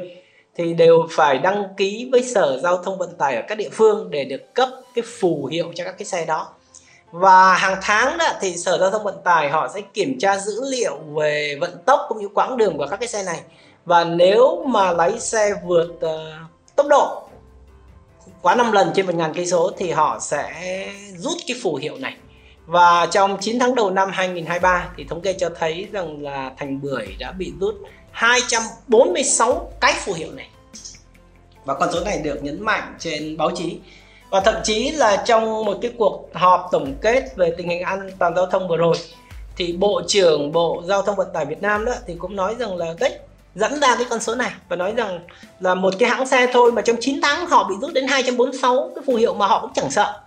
thì 0.56 0.74
đều 0.74 1.06
phải 1.10 1.38
đăng 1.38 1.64
ký 1.76 2.08
với 2.12 2.22
sở 2.22 2.60
giao 2.62 2.76
thông 2.76 2.98
vận 2.98 3.16
tải 3.18 3.36
ở 3.36 3.42
các 3.48 3.58
địa 3.58 3.68
phương 3.72 4.10
để 4.10 4.24
được 4.24 4.54
cấp 4.54 4.68
cái 4.94 5.04
phù 5.20 5.46
hiệu 5.46 5.72
cho 5.74 5.84
các 5.84 5.98
cái 5.98 6.04
xe 6.04 6.24
đó. 6.26 6.48
Và 7.10 7.54
hàng 7.54 7.78
tháng 7.82 8.18
đó 8.18 8.26
thì 8.40 8.56
sở 8.56 8.78
giao 8.78 8.90
thông 8.90 9.04
vận 9.04 9.16
tải 9.24 9.50
họ 9.50 9.68
sẽ 9.74 9.80
kiểm 9.94 10.18
tra 10.18 10.38
dữ 10.38 10.70
liệu 10.70 10.96
về 10.96 11.56
vận 11.60 11.78
tốc 11.86 12.00
cũng 12.08 12.18
như 12.20 12.28
quãng 12.34 12.56
đường 12.56 12.78
của 12.78 12.86
các 12.90 12.96
cái 12.96 13.08
xe 13.08 13.22
này. 13.22 13.40
Và 13.84 14.04
nếu 14.04 14.64
mà 14.66 14.92
lái 14.92 15.20
xe 15.20 15.54
vượt 15.66 15.90
uh, 15.94 16.10
tốc 16.76 16.86
độ 16.88 17.22
quá 18.42 18.54
5 18.54 18.72
lần 18.72 18.90
trên 18.94 19.06
1.000 19.06 19.34
cây 19.34 19.46
số 19.46 19.70
thì 19.76 19.90
họ 19.90 20.18
sẽ 20.20 20.52
rút 21.16 21.38
cái 21.46 21.56
phù 21.62 21.74
hiệu 21.74 21.96
này 21.98 22.16
và 22.66 23.06
trong 23.10 23.36
9 23.40 23.58
tháng 23.58 23.74
đầu 23.74 23.90
năm 23.90 24.10
2023 24.12 24.88
thì 24.96 25.04
thống 25.04 25.20
kê 25.20 25.32
cho 25.32 25.50
thấy 25.58 25.88
rằng 25.92 26.22
là 26.22 26.52
Thành 26.58 26.80
Bưởi 26.80 27.06
đã 27.18 27.32
bị 27.32 27.52
rút 27.60 27.74
246 28.10 29.72
cái 29.80 29.94
phù 30.04 30.12
hiệu 30.12 30.32
này. 30.32 30.48
Và 31.64 31.74
con 31.74 31.88
số 31.92 32.00
này 32.00 32.18
được 32.18 32.42
nhấn 32.42 32.62
mạnh 32.62 32.94
trên 32.98 33.36
báo 33.36 33.50
chí. 33.54 33.78
Và 34.30 34.40
thậm 34.40 34.54
chí 34.64 34.90
là 34.90 35.22
trong 35.26 35.64
một 35.64 35.78
cái 35.82 35.92
cuộc 35.98 36.28
họp 36.34 36.68
tổng 36.72 36.94
kết 37.00 37.36
về 37.36 37.54
tình 37.56 37.68
hình 37.68 37.82
an 37.82 38.10
toàn 38.18 38.34
giao 38.36 38.46
thông 38.46 38.68
vừa 38.68 38.76
rồi, 38.76 38.96
thì 39.56 39.72
bộ 39.72 40.02
trưởng 40.08 40.52
bộ 40.52 40.82
giao 40.86 41.02
thông 41.02 41.16
vận 41.16 41.28
tải 41.34 41.44
Việt 41.44 41.62
Nam 41.62 41.84
đó 41.84 41.92
thì 42.06 42.14
cũng 42.18 42.36
nói 42.36 42.54
rằng 42.58 42.76
là, 42.76 42.94
đấy, 43.00 43.18
dẫn 43.54 43.80
ra 43.80 43.96
cái 43.96 44.06
con 44.10 44.20
số 44.20 44.34
này 44.34 44.50
và 44.68 44.76
nói 44.76 44.92
rằng 44.96 45.20
là 45.60 45.74
một 45.74 45.94
cái 45.98 46.10
hãng 46.10 46.26
xe 46.26 46.46
thôi 46.52 46.72
mà 46.72 46.82
trong 46.82 46.96
9 47.00 47.20
tháng 47.22 47.46
họ 47.46 47.68
bị 47.68 47.74
rút 47.80 47.92
đến 47.92 48.06
246 48.06 48.90
cái 48.94 49.04
phù 49.06 49.14
hiệu 49.14 49.34
mà 49.34 49.46
họ 49.46 49.60
cũng 49.60 49.70
chẳng 49.74 49.90
sợ 49.90 50.21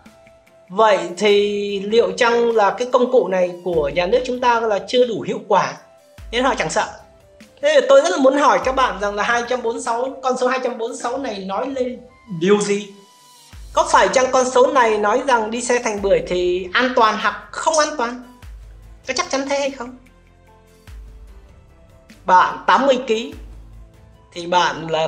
vậy 0.76 1.10
thì 1.18 1.80
liệu 1.80 2.12
chăng 2.12 2.56
là 2.56 2.76
cái 2.78 2.88
công 2.94 3.12
cụ 3.12 3.28
này 3.28 3.52
của 3.64 3.90
nhà 3.90 4.06
nước 4.06 4.20
chúng 4.26 4.40
ta 4.40 4.60
là 4.60 4.80
chưa 4.88 5.08
đủ 5.08 5.22
hiệu 5.22 5.40
quả 5.48 5.74
nên 6.32 6.44
họ 6.44 6.56
chẳng 6.56 6.70
sợ 6.70 6.88
Thế 7.62 7.72
thì 7.76 7.88
tôi 7.90 8.02
rất 8.02 8.10
là 8.12 8.18
muốn 8.18 8.38
hỏi 8.38 8.60
các 8.66 8.76
bạn 8.76 9.00
rằng 9.02 9.16
là 9.16 9.24
246 9.24 10.18
con 10.24 10.38
số 10.38 10.48
246 10.48 11.18
này 11.18 11.40
nói 11.40 11.68
lên 11.68 12.00
điều 12.40 12.62
gì? 12.62 12.94
Có 13.74 13.88
phải 13.92 14.08
chăng 14.14 14.32
con 14.32 14.50
số 14.52 14.68
này 14.68 14.98
nói 14.98 15.22
rằng 15.28 15.52
đi 15.52 15.62
xe 15.62 15.80
thành 15.84 16.02
bưởi 16.02 16.24
thì 16.28 16.68
an 16.74 16.94
toàn 16.96 17.18
hoặc 17.22 17.48
không 17.52 17.78
an 17.78 17.90
toàn? 17.98 18.24
Có 19.08 19.14
chắc 19.14 19.30
chắn 19.30 19.50
thế 19.50 19.60
hay 19.60 19.72
không? 19.72 19.98
Bạn 22.26 22.58
80 22.68 22.98
kg 23.08 23.14
thì 24.34 24.48
bạn 24.48 24.90
là 24.90 25.08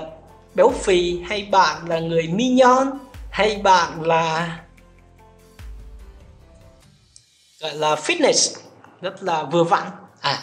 béo 0.56 0.70
phì 0.70 1.20
hay 1.30 1.48
bạn 1.52 1.78
là 1.88 2.00
người 2.00 2.28
mi 2.28 2.50
nhon 2.50 2.88
hay 3.30 3.62
bạn 3.64 4.02
là 4.02 4.58
gọi 7.68 7.76
là 7.76 7.96
fitness, 7.96 8.58
rất 9.02 9.24
là 9.24 9.44
vừa 9.44 9.64
vặn. 9.64 9.84
À 10.22 10.40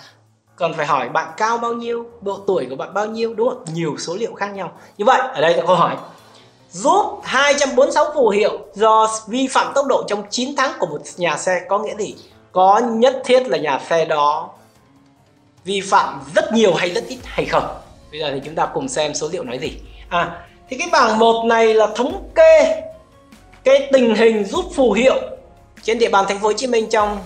còn 0.57 0.75
phải 0.75 0.87
hỏi 0.87 1.09
bạn 1.09 1.29
cao 1.37 1.59
bao 1.59 1.73
nhiêu, 1.73 2.07
độ 2.21 2.39
tuổi 2.47 2.67
của 2.71 2.77
bạn 2.77 2.95
bao 2.95 3.07
nhiêu, 3.07 3.35
đúng 3.35 3.49
không? 3.49 3.65
Nhiều 3.75 3.97
số 3.99 4.15
liệu 4.15 4.35
khác 4.35 4.55
nhau. 4.55 4.73
Như 4.99 5.05
vậy, 5.05 5.21
ở 5.35 5.41
đây 5.41 5.57
là 5.57 5.63
câu 5.67 5.77
hỏi. 5.77 5.97
Rút 6.71 7.07
246 7.23 8.05
phù 8.15 8.29
hiệu 8.29 8.59
do 8.75 9.09
vi 9.27 9.47
phạm 9.47 9.73
tốc 9.75 9.87
độ 9.87 10.05
trong 10.09 10.23
9 10.31 10.57
tháng 10.57 10.73
của 10.79 10.87
một 10.87 11.01
nhà 11.17 11.37
xe 11.37 11.61
có 11.69 11.79
nghĩa 11.79 11.95
gì? 11.97 12.15
Có 12.53 12.79
nhất 12.79 13.23
thiết 13.25 13.49
là 13.49 13.59
nhà 13.59 13.81
xe 13.89 14.05
đó 14.05 14.51
vi 15.65 15.81
phạm 15.81 16.21
rất 16.35 16.53
nhiều 16.53 16.75
hay 16.75 16.91
rất 16.91 17.05
ít 17.09 17.19
hay 17.25 17.47
không? 17.47 17.65
Bây 18.11 18.21
giờ 18.21 18.31
thì 18.35 18.41
chúng 18.45 18.55
ta 18.55 18.67
cùng 18.67 18.89
xem 18.89 19.15
số 19.15 19.29
liệu 19.33 19.45
nói 19.45 19.59
gì. 19.59 19.73
À 20.09 20.47
thì 20.69 20.77
cái 20.79 20.89
bảng 20.93 21.19
một 21.19 21.45
này 21.45 21.75
là 21.75 21.87
thống 21.97 22.29
kê 22.35 22.83
cái 23.65 23.89
tình 23.93 24.15
hình 24.15 24.45
rút 24.45 24.65
phù 24.75 24.93
hiệu 24.93 25.34
trên 25.85 25.99
địa 25.99 26.09
bàn 26.09 26.25
thành 26.29 26.41
phố 26.41 26.47
Hồ 26.47 26.53
Chí 26.53 26.67
Minh 26.67 26.89
trong 26.91 27.19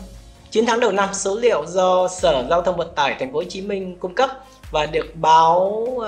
9 0.50 0.66
tháng 0.66 0.81
đầu 0.81 0.93
năm, 0.93 1.08
số 1.12 1.37
liệu 1.37 1.66
do 1.66 2.08
Sở 2.08 2.46
Giao 2.50 2.62
thông 2.62 2.76
Vận 2.76 2.94
tải 2.94 3.16
Thành 3.19 3.32
phố 3.32 3.38
Hồ 3.38 3.44
Chí 3.49 3.60
Minh 3.60 3.96
cung 4.00 4.14
cấp 4.14 4.31
và 4.70 4.87
được 4.87 5.06
báo 5.14 5.58
uh, 5.90 6.05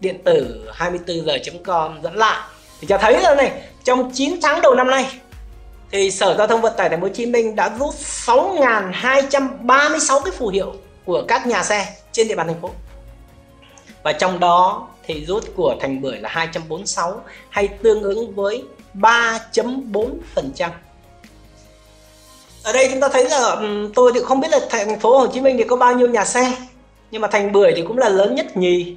điện 0.00 0.18
tử 0.24 0.68
24 0.74 1.26
giờ.com 1.26 2.02
dẫn 2.02 2.16
lại 2.16 2.40
thì 2.80 2.86
cho 2.86 2.98
thấy 2.98 3.20
là 3.20 3.34
này, 3.34 3.52
trong 3.84 4.10
9 4.14 4.36
tháng 4.42 4.60
đầu 4.60 4.74
năm 4.74 4.90
nay 4.90 5.06
thì 5.90 6.10
Sở 6.10 6.34
Giao 6.38 6.46
thông 6.46 6.60
Vận 6.60 6.72
tải 6.76 6.88
Thành 6.88 7.00
phố 7.00 7.06
Hồ 7.06 7.12
Chí 7.14 7.26
Minh 7.26 7.56
đã 7.56 7.70
rút 7.78 7.94
6.236 7.94 10.20
cái 10.20 10.32
phù 10.38 10.48
hiệu 10.48 10.72
của 11.04 11.22
các 11.28 11.46
nhà 11.46 11.62
xe 11.62 11.86
trên 12.12 12.28
địa 12.28 12.34
bàn 12.34 12.46
thành 12.46 12.60
phố. 12.60 12.70
Và 14.02 14.12
trong 14.12 14.40
đó 14.40 14.88
thì 15.04 15.24
rút 15.24 15.44
của 15.56 15.76
Thành 15.80 16.00
Bưởi 16.00 16.18
là 16.18 16.28
246 16.28 17.20
hay 17.50 17.68
tương 17.68 18.02
ứng 18.02 18.34
với 18.34 18.64
3.4% 18.94 20.68
ở 22.62 22.72
đây 22.72 22.88
chúng 22.90 23.00
ta 23.00 23.08
thấy 23.08 23.28
là 23.28 23.38
ừ, 23.38 23.90
tôi 23.94 24.12
thì 24.14 24.20
không 24.20 24.40
biết 24.40 24.48
là 24.50 24.60
thành 24.70 25.00
phố 25.00 25.18
Hồ 25.18 25.26
Chí 25.26 25.40
Minh 25.40 25.56
thì 25.58 25.64
có 25.64 25.76
bao 25.76 25.94
nhiêu 25.94 26.08
nhà 26.08 26.24
xe, 26.24 26.52
nhưng 27.10 27.22
mà 27.22 27.28
thành 27.28 27.52
bưởi 27.52 27.72
thì 27.76 27.82
cũng 27.82 27.98
là 27.98 28.08
lớn 28.08 28.34
nhất 28.34 28.56
nhì. 28.56 28.96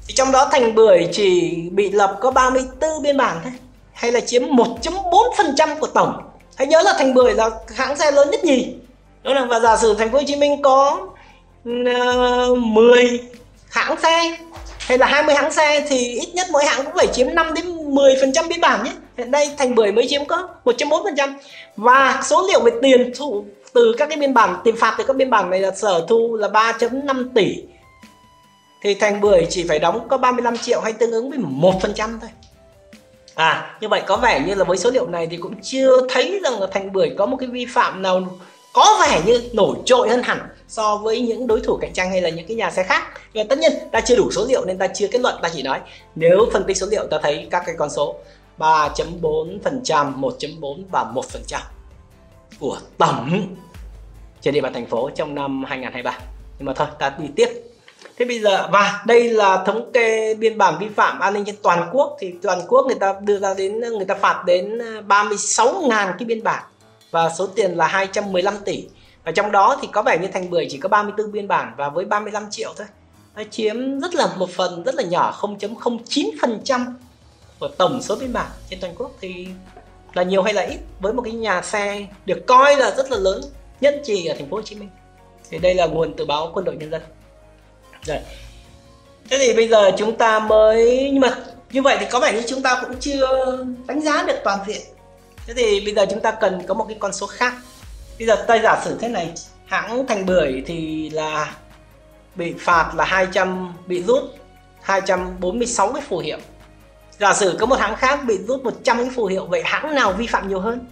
Thì 0.07 0.15
trong 0.15 0.33
đó 0.33 0.49
thành 0.53 0.75
bưởi 0.75 1.09
chỉ 1.13 1.55
bị 1.73 1.91
lập 1.91 2.17
có 2.21 2.31
34 2.31 3.03
biên 3.03 3.17
bản 3.17 3.37
thôi 3.43 3.53
hay 3.95 4.13
là 4.13 4.21
chiếm 4.21 4.43
1.4% 4.43 5.79
của 5.81 5.87
tổng 5.87 6.23
hãy 6.57 6.67
nhớ 6.67 6.83
là 6.83 6.95
thành 6.99 7.15
bưởi 7.15 7.35
là 7.35 7.51
hãng 7.75 7.97
xe 7.97 8.11
lớn 8.11 8.31
nhất 8.31 8.45
nhì 8.45 8.75
đúng 9.23 9.35
không 9.35 9.49
và 9.49 9.61
giả 9.61 9.77
sử 9.77 9.95
thành 9.95 10.13
phố 10.13 10.19
Hồ 10.19 10.25
Chí 10.27 10.37
Minh 10.37 10.63
có 10.63 11.07
uh, 11.69 12.59
10 12.59 13.03
ờ, 13.03 13.39
hãng 13.71 14.01
xe 14.03 14.37
hay 14.79 14.99
là 14.99 15.07
20 15.07 15.35
hãng 15.35 15.53
xe 15.53 15.87
thì 15.89 16.21
ít 16.21 16.35
nhất 16.35 16.47
mỗi 16.53 16.65
hãng 16.65 16.85
cũng 16.85 16.95
phải 16.97 17.07
chiếm 17.13 17.35
5 17.35 17.55
đến 17.55 17.65
10% 17.95 18.49
biên 18.49 18.61
bản 18.61 18.85
nhé. 18.85 18.93
Hiện 19.19 19.31
nay 19.31 19.51
thành 19.59 19.75
bưởi 19.75 19.93
mới 19.93 20.07
chiếm 20.09 20.25
có 20.25 20.49
1.4% 20.65 21.33
và 21.77 22.23
số 22.25 22.47
liệu 22.49 22.61
về 22.61 22.73
tiền 22.83 23.13
thu 23.17 23.45
từ 23.73 23.95
các 23.99 24.09
cái 24.09 24.19
biên 24.19 24.35
bản 24.35 24.57
tiền 24.65 24.77
phạt 24.77 24.95
từ 24.99 25.05
các 25.05 25.17
biên 25.17 25.31
bản 25.31 25.51
này 25.51 25.61
là 25.61 25.71
sở 25.71 26.07
thu 26.09 26.37
là 26.37 26.49
3.5 26.49 27.29
tỷ 27.35 27.57
thì 28.85 28.95
Thành 28.95 29.21
Bưởi 29.21 29.47
chỉ 29.51 29.65
phải 29.69 29.79
đóng 29.79 30.09
có 30.09 30.17
35 30.17 30.57
triệu 30.57 30.81
hay 30.81 30.93
tương 30.93 31.13
ứng 31.13 31.31
với 31.31 31.39
1% 31.39 32.19
thôi. 32.21 32.31
À, 33.35 33.77
như 33.81 33.89
vậy 33.89 34.03
có 34.07 34.17
vẻ 34.17 34.41
như 34.47 34.55
là 34.55 34.65
với 34.65 34.77
số 34.77 34.91
liệu 34.91 35.07
này 35.07 35.27
thì 35.31 35.37
cũng 35.37 35.55
chưa 35.63 36.07
thấy 36.09 36.41
rằng 36.45 36.61
là 36.61 36.67
Thành 36.73 36.93
Bưởi 36.93 37.15
có 37.19 37.27
một 37.27 37.37
cái 37.41 37.49
vi 37.49 37.67
phạm 37.67 38.03
nào 38.03 38.23
có 38.73 38.99
vẻ 39.01 39.23
như 39.27 39.43
nổi 39.53 39.77
trội 39.85 40.09
hơn 40.09 40.23
hẳn 40.23 40.39
so 40.69 40.97
với 40.97 41.21
những 41.21 41.47
đối 41.47 41.61
thủ 41.61 41.77
cạnh 41.81 41.93
tranh 41.93 42.11
hay 42.11 42.21
là 42.21 42.29
những 42.29 42.47
cái 42.47 42.57
nhà 42.57 42.71
xe 42.71 42.83
khác. 42.83 43.03
Nhưng 43.33 43.49
tất 43.49 43.59
nhiên 43.59 43.73
ta 43.93 44.01
chưa 44.01 44.17
đủ 44.17 44.31
số 44.31 44.45
liệu 44.49 44.65
nên 44.65 44.79
ta 44.79 44.87
chưa 44.87 45.09
kết 45.09 45.21
luận 45.21 45.35
ta 45.43 45.49
chỉ 45.55 45.63
nói 45.63 45.81
nếu 46.15 46.49
phân 46.53 46.65
tích 46.65 46.77
số 46.77 46.87
liệu 46.91 47.07
ta 47.07 47.19
thấy 47.23 47.49
các 47.51 47.63
cái 47.67 47.75
con 47.79 47.91
số 47.91 48.17
3.4%, 48.59 49.61
1.4 50.21 50.83
và 50.91 51.05
1% 51.15 51.59
của 52.61 52.79
tổng 52.99 53.47
trên 54.41 54.55
địa 54.55 54.61
bàn 54.61 54.73
thành 54.73 54.87
phố 54.87 55.11
trong 55.15 55.35
năm 55.35 55.65
2023 55.65 56.19
nhưng 56.59 56.67
mà 56.67 56.73
thôi 56.73 56.87
ta 56.99 57.15
đi 57.19 57.29
tiếp 57.37 57.49
thế 58.19 58.25
bây 58.25 58.41
giờ, 58.41 58.69
và 58.73 59.03
đây 59.07 59.29
là 59.31 59.63
thống 59.67 59.93
kê 59.93 60.35
biên 60.35 60.59
bản 60.59 60.79
vi 60.81 60.89
phạm 60.97 61.21
an 61.21 61.35
ninh 61.35 61.45
trên 61.45 61.57
toàn 61.63 61.89
quốc. 61.93 62.17
Thì 62.21 62.35
toàn 62.43 62.61
quốc 62.69 62.87
người 62.87 62.99
ta 63.01 63.15
đưa 63.21 63.39
ra 63.39 63.55
đến, 63.55 63.81
người 63.81 64.05
ta 64.09 64.15
phạt 64.15 64.43
đến 64.47 64.79
à, 64.79 65.03
36.000 65.09 65.89
cái 66.19 66.27
biên 66.27 66.43
bản 66.43 66.63
và 67.11 67.31
số 67.39 67.47
tiền 67.47 67.77
là 67.77 67.87
215 67.87 68.55
tỷ. 68.65 68.87
Và 69.25 69.33
trong 69.33 69.53
đó 69.53 69.79
thì 69.83 69.89
có 69.93 70.03
vẻ 70.03 70.19
như 70.19 70.29
thành 70.33 70.51
bưởi 70.51 70.67
chỉ 70.71 70.79
có 70.79 70.89
34 70.89 71.33
biên 71.33 71.49
bản 71.49 71.73
và 71.77 71.89
với 71.89 72.05
35 72.05 72.51
triệu 72.51 72.75
thôi. 72.77 72.87
Nó 73.37 73.43
chiếm 73.51 74.01
rất 74.01 74.15
là 74.15 74.29
một 74.37 74.51
phần, 74.51 74.83
rất 74.83 74.95
là 74.95 75.03
nhỏ 75.03 75.39
0.09% 75.41 76.85
của 77.61 77.69
tổng 77.69 78.03
số 78.03 78.17
biên 78.17 78.33
bản 78.33 78.47
trên 78.71 78.81
toàn 78.81 78.95
quốc. 78.97 79.11
Thì 79.21 79.49
là 80.13 80.23
nhiều 80.23 80.43
hay 80.43 80.55
là 80.55 80.63
ít? 80.63 80.79
Với 81.01 81.13
một 81.13 81.23
cái 81.23 81.33
nhà 81.33 81.63
xe 81.63 82.07
được 82.27 82.47
coi 82.47 82.77
là 82.77 82.95
rất 82.97 83.11
là 83.11 83.19
lớn, 83.19 83.41
nhất 83.81 84.01
trì 84.05 84.27
ở 84.27 84.35
thành 84.39 84.51
phố 84.51 84.57
Hồ 84.57 84.63
Chí 84.63 84.75
Minh. 84.75 84.89
Thì 85.51 85.59
đây 85.59 85.75
là 85.75 85.87
nguồn 85.87 86.15
từ 86.17 86.25
báo 86.25 86.51
quân 86.55 86.65
đội 86.65 86.77
nhân 86.77 86.91
dân. 86.91 87.03
Đấy. 88.07 88.21
thế 89.31 89.39
thì 89.41 89.55
bây 89.55 89.69
giờ 89.69 89.91
chúng 89.99 90.19
ta 90.19 90.39
mới, 90.39 91.11
nhưng 91.13 91.21
mà 91.21 91.37
như 91.73 91.83
vậy 91.83 91.97
thì 92.01 92.07
có 92.11 92.21
vẻ 92.21 92.33
như 92.33 92.43
chúng 92.47 92.63
ta 92.63 92.83
cũng 92.83 92.97
chưa 93.01 93.59
đánh 93.87 94.01
giá 94.01 94.25
được 94.27 94.37
toàn 94.45 94.59
diện. 94.67 94.81
Thế 95.47 95.55
thì 95.55 95.81
bây 95.81 95.95
giờ 95.95 96.07
chúng 96.11 96.21
ta 96.21 96.31
cần 96.31 96.63
có 96.67 96.75
một 96.75 96.85
cái 96.89 96.97
con 97.01 97.13
số 97.13 97.27
khác. 97.27 97.55
Bây 98.19 98.27
giờ 98.27 98.37
ta 98.37 98.59
giả 98.63 98.81
sử 98.85 98.99
thế 99.01 99.09
này, 99.09 99.33
hãng 99.67 100.07
thành 100.07 100.27
bưởi 100.27 100.63
thì 100.67 101.11
là 101.11 101.55
bị 102.35 102.55
phạt 102.59 102.93
là 102.95 103.05
200 103.05 103.75
bị 103.87 104.03
rút 104.03 104.23
246 104.83 105.93
cái 105.93 106.03
phù 106.09 106.19
hiệu. 106.19 106.39
Giả 107.19 107.35
sử 107.35 107.57
có 107.61 107.67
một 107.67 107.79
hãng 107.79 107.97
khác 107.97 108.21
bị 108.27 108.39
rút 108.39 108.65
100 108.65 108.97
cái 108.97 109.11
phù 109.15 109.27
hiệu, 109.27 109.47
vậy 109.47 109.63
hãng 109.65 109.95
nào 109.95 110.13
vi 110.13 110.27
phạm 110.27 110.49
nhiều 110.49 110.61
hơn? 110.61 110.87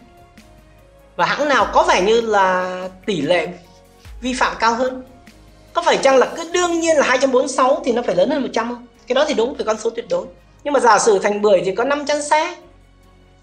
Và 1.16 1.26
hãng 1.26 1.49
nào 1.49 1.69
có 1.73 1.83
vẻ 1.88 2.02
như 2.02 2.21
là 2.21 2.88
tỷ 3.07 3.21
lệ 3.21 3.49
vi 4.21 4.35
phạm 4.35 4.57
cao 4.59 4.75
hơn? 4.75 5.02
Có 5.73 5.83
phải 5.83 5.97
chăng 5.97 6.17
là 6.17 6.26
cứ 6.37 6.50
đương 6.52 6.81
nhiên 6.81 6.97
là 6.97 7.07
246 7.07 7.83
thì 7.85 7.93
nó 7.93 8.02
phải 8.02 8.14
lớn 8.14 8.31
hơn 8.31 8.43
100 8.43 8.69
không? 8.69 8.87
Cái 9.07 9.14
đó 9.14 9.25
thì 9.29 9.35
đúng 9.35 9.55
về 9.55 9.64
con 9.64 9.79
số 9.79 9.91
tuyệt 9.91 10.07
đối. 10.11 10.26
Nhưng 10.64 10.75
mà 10.75 10.81
giả 10.81 10.99
sử 10.99 11.19
thành 11.19 11.43
bưởi 11.43 11.62
thì 11.64 11.75
có 11.75 11.85
500 11.85 12.23
xe. 12.23 12.57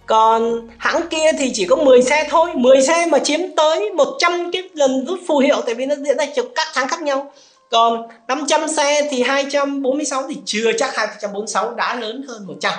Còn 0.06 0.68
hãng 0.78 1.08
kia 1.10 1.32
thì 1.40 1.52
chỉ 1.54 1.66
có 1.66 1.76
10 1.76 2.02
xe 2.02 2.28
thôi. 2.30 2.52
10 2.56 2.82
xe 2.82 3.08
mà 3.12 3.20
chiếm 3.20 3.40
tới 3.58 3.90
100 3.90 4.52
cái 4.54 4.64
lần 4.74 5.06
rút 5.06 5.20
phù 5.28 5.38
hiệu 5.38 5.62
tại 5.66 5.76
vì 5.76 5.86
nó 5.86 5.96
diễn 5.96 6.18
ra 6.18 6.26
trong 6.36 6.46
các 6.56 6.68
tháng 6.74 6.88
khác 6.88 7.02
nhau. 7.02 7.32
Còn 7.72 8.08
500 8.28 8.68
xe 8.68 9.08
thì 9.12 9.22
246 9.22 10.24
thì 10.30 10.38
chưa 10.46 10.72
chắc 10.78 10.96
246 10.96 11.76
đã 11.76 11.96
lớn 11.96 12.26
hơn 12.28 12.48
100 12.48 12.74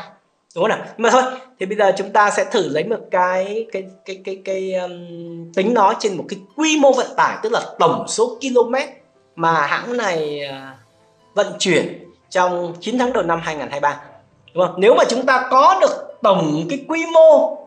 đúng 0.55 0.65
không 0.65 0.69
nào? 0.69 0.79
Nhưng 0.97 1.03
mà 1.03 1.11
thôi 1.11 1.23
thì 1.61 1.67
bây 1.67 1.77
giờ 1.77 1.93
chúng 1.97 2.11
ta 2.11 2.31
sẽ 2.31 2.45
thử 2.45 2.69
lấy 2.69 2.85
một 2.85 2.97
cái 3.11 3.67
cái 3.73 3.85
cái 4.05 4.21
cái 4.25 4.39
cái 4.45 4.75
um, 4.75 5.53
tính 5.55 5.75
nó 5.75 5.95
trên 6.01 6.17
một 6.17 6.25
cái 6.29 6.39
quy 6.57 6.79
mô 6.81 6.93
vận 6.93 7.07
tải 7.17 7.39
tức 7.43 7.53
là 7.53 7.63
tổng 7.79 8.05
số 8.09 8.39
km 8.41 8.75
mà 9.41 9.67
hãng 9.67 9.97
này 9.97 10.45
à, 10.45 10.77
vận 11.35 11.47
chuyển 11.59 12.11
trong 12.31 12.75
9 12.81 12.99
tháng 12.99 13.13
đầu 13.13 13.23
năm 13.23 13.41
2023 13.43 14.01
đúng 14.55 14.67
không? 14.67 14.75
Nếu 14.81 14.95
mà 14.95 15.05
chúng 15.09 15.27
ta 15.27 15.49
có 15.51 15.79
được 15.81 16.19
tổng 16.23 16.67
cái 16.71 16.85
quy 16.89 17.07
mô 17.07 17.59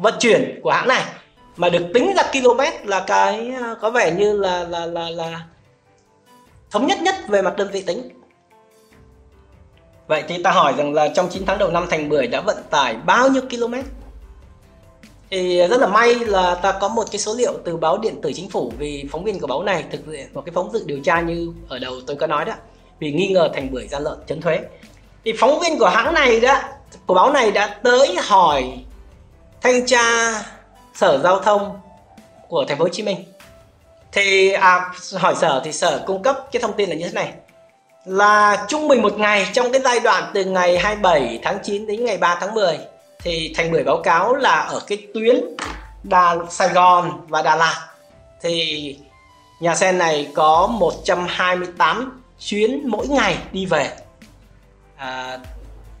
vận 0.00 0.14
chuyển 0.18 0.60
của 0.62 0.70
hãng 0.70 0.88
này, 0.88 1.04
mà 1.56 1.68
được 1.68 1.86
tính 1.94 2.12
ra 2.16 2.22
km 2.32 2.88
là 2.88 3.04
cái 3.06 3.52
à, 3.62 3.74
có 3.80 3.90
vẻ 3.90 4.10
như 4.10 4.36
là 4.36 4.64
là 4.64 4.86
là 4.86 5.10
là 5.10 5.40
thống 6.70 6.86
nhất 6.86 6.98
nhất 7.02 7.14
về 7.28 7.42
mặt 7.42 7.56
đơn 7.56 7.68
vị 7.72 7.82
tính. 7.82 8.08
Vậy 10.06 10.24
thì 10.28 10.42
ta 10.42 10.50
hỏi 10.50 10.74
rằng 10.76 10.94
là 10.94 11.08
trong 11.08 11.28
9 11.30 11.42
tháng 11.46 11.58
đầu 11.58 11.70
năm 11.70 11.86
thành 11.90 12.08
bưởi 12.08 12.26
đã 12.26 12.40
vận 12.40 12.56
tải 12.70 12.96
bao 12.96 13.28
nhiêu 13.28 13.42
km? 13.50 13.74
Thì 15.30 15.66
rất 15.68 15.80
là 15.80 15.86
may 15.86 16.14
là 16.14 16.54
ta 16.54 16.72
có 16.72 16.88
một 16.88 17.04
cái 17.10 17.18
số 17.18 17.34
liệu 17.34 17.52
từ 17.64 17.76
báo 17.76 17.98
điện 17.98 18.20
tử 18.22 18.32
chính 18.34 18.50
phủ 18.50 18.72
vì 18.78 19.04
phóng 19.12 19.24
viên 19.24 19.40
của 19.40 19.46
báo 19.46 19.62
này 19.62 19.84
thực 19.90 20.00
hiện 20.12 20.28
một 20.34 20.42
cái 20.46 20.52
phóng 20.54 20.70
sự 20.72 20.84
điều 20.86 21.00
tra 21.00 21.20
như 21.20 21.52
ở 21.68 21.78
đầu 21.78 21.94
tôi 22.06 22.16
có 22.16 22.26
nói 22.26 22.44
đó. 22.44 22.52
Vì 22.98 23.12
nghi 23.12 23.28
ngờ 23.28 23.50
thành 23.54 23.70
bưởi 23.70 23.88
gian 23.88 24.02
lận 24.02 24.18
trốn 24.26 24.40
thuế. 24.40 24.60
Thì 25.24 25.32
phóng 25.38 25.60
viên 25.60 25.78
của 25.78 25.88
hãng 25.88 26.14
này 26.14 26.40
đó 26.40 26.60
của 27.06 27.14
báo 27.14 27.32
này 27.32 27.50
đã 27.50 27.78
tới 27.82 28.16
hỏi 28.22 28.64
thanh 29.60 29.86
tra 29.86 30.32
sở 30.94 31.18
giao 31.24 31.40
thông 31.40 31.80
của 32.48 32.64
thành 32.68 32.78
phố 32.78 32.84
Hồ 32.84 32.88
Chí 32.88 33.02
Minh. 33.02 33.24
Thì 34.12 34.52
à, 34.52 34.92
hỏi 35.14 35.34
sở 35.40 35.60
thì 35.64 35.72
sở 35.72 36.04
cung 36.06 36.22
cấp 36.22 36.48
cái 36.52 36.62
thông 36.62 36.72
tin 36.72 36.88
là 36.88 36.94
như 36.94 37.04
thế 37.04 37.12
này. 37.12 37.32
Là 38.04 38.64
trung 38.68 38.88
bình 38.88 39.02
một 39.02 39.18
ngày 39.18 39.46
trong 39.52 39.72
cái 39.72 39.80
giai 39.84 40.00
đoạn 40.00 40.30
từ 40.34 40.44
ngày 40.44 40.78
27 40.78 41.40
tháng 41.42 41.58
9 41.62 41.86
đến 41.86 42.04
ngày 42.04 42.18
3 42.18 42.38
tháng 42.40 42.54
10 42.54 42.78
thì 43.22 43.52
thành 43.56 43.72
bưởi 43.72 43.84
báo 43.84 44.00
cáo 44.02 44.34
là 44.34 44.60
ở 44.60 44.80
cái 44.86 45.06
tuyến 45.14 45.36
Đà 46.02 46.36
Sài 46.50 46.68
Gòn 46.68 47.26
và 47.28 47.42
Đà 47.42 47.56
Lạt. 47.56 47.88
Thì 48.42 48.96
nhà 49.60 49.74
xe 49.74 49.92
này 49.92 50.28
có 50.34 50.66
128 50.66 52.22
chuyến 52.38 52.88
mỗi 52.88 53.08
ngày 53.08 53.36
đi 53.52 53.66
về. 53.66 53.90
À, 54.96 55.38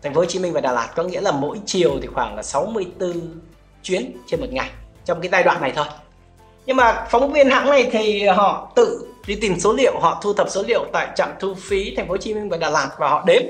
thành 0.02 0.14
phố 0.14 0.20
Hồ 0.20 0.26
Chí 0.26 0.38
Minh 0.38 0.52
và 0.52 0.60
Đà 0.60 0.72
Lạt 0.72 0.88
có 0.96 1.02
nghĩa 1.02 1.20
là 1.20 1.32
mỗi 1.32 1.60
chiều 1.66 1.98
thì 2.02 2.08
khoảng 2.14 2.36
là 2.36 2.42
64 2.42 3.40
chuyến 3.82 4.16
trên 4.26 4.40
một 4.40 4.46
ngày 4.50 4.70
trong 5.04 5.20
cái 5.20 5.28
giai 5.32 5.42
đoạn 5.42 5.60
này 5.60 5.72
thôi. 5.76 5.86
Nhưng 6.66 6.76
mà 6.76 7.06
phóng 7.10 7.32
viên 7.32 7.50
hãng 7.50 7.70
này 7.70 7.88
thì 7.92 8.26
họ 8.26 8.72
tự 8.74 9.06
đi 9.26 9.34
tìm 9.34 9.60
số 9.60 9.72
liệu 9.72 10.00
họ 10.00 10.20
thu 10.22 10.34
thập 10.34 10.50
số 10.50 10.62
liệu 10.62 10.84
tại 10.92 11.08
trạm 11.16 11.30
thu 11.40 11.54
phí 11.54 11.94
thành 11.96 12.06
phố 12.06 12.12
Hồ 12.12 12.16
Chí 12.16 12.34
Minh 12.34 12.48
và 12.48 12.56
Đà 12.56 12.70
Lạt 12.70 12.90
và 12.98 13.08
họ 13.08 13.24
đếm. 13.26 13.42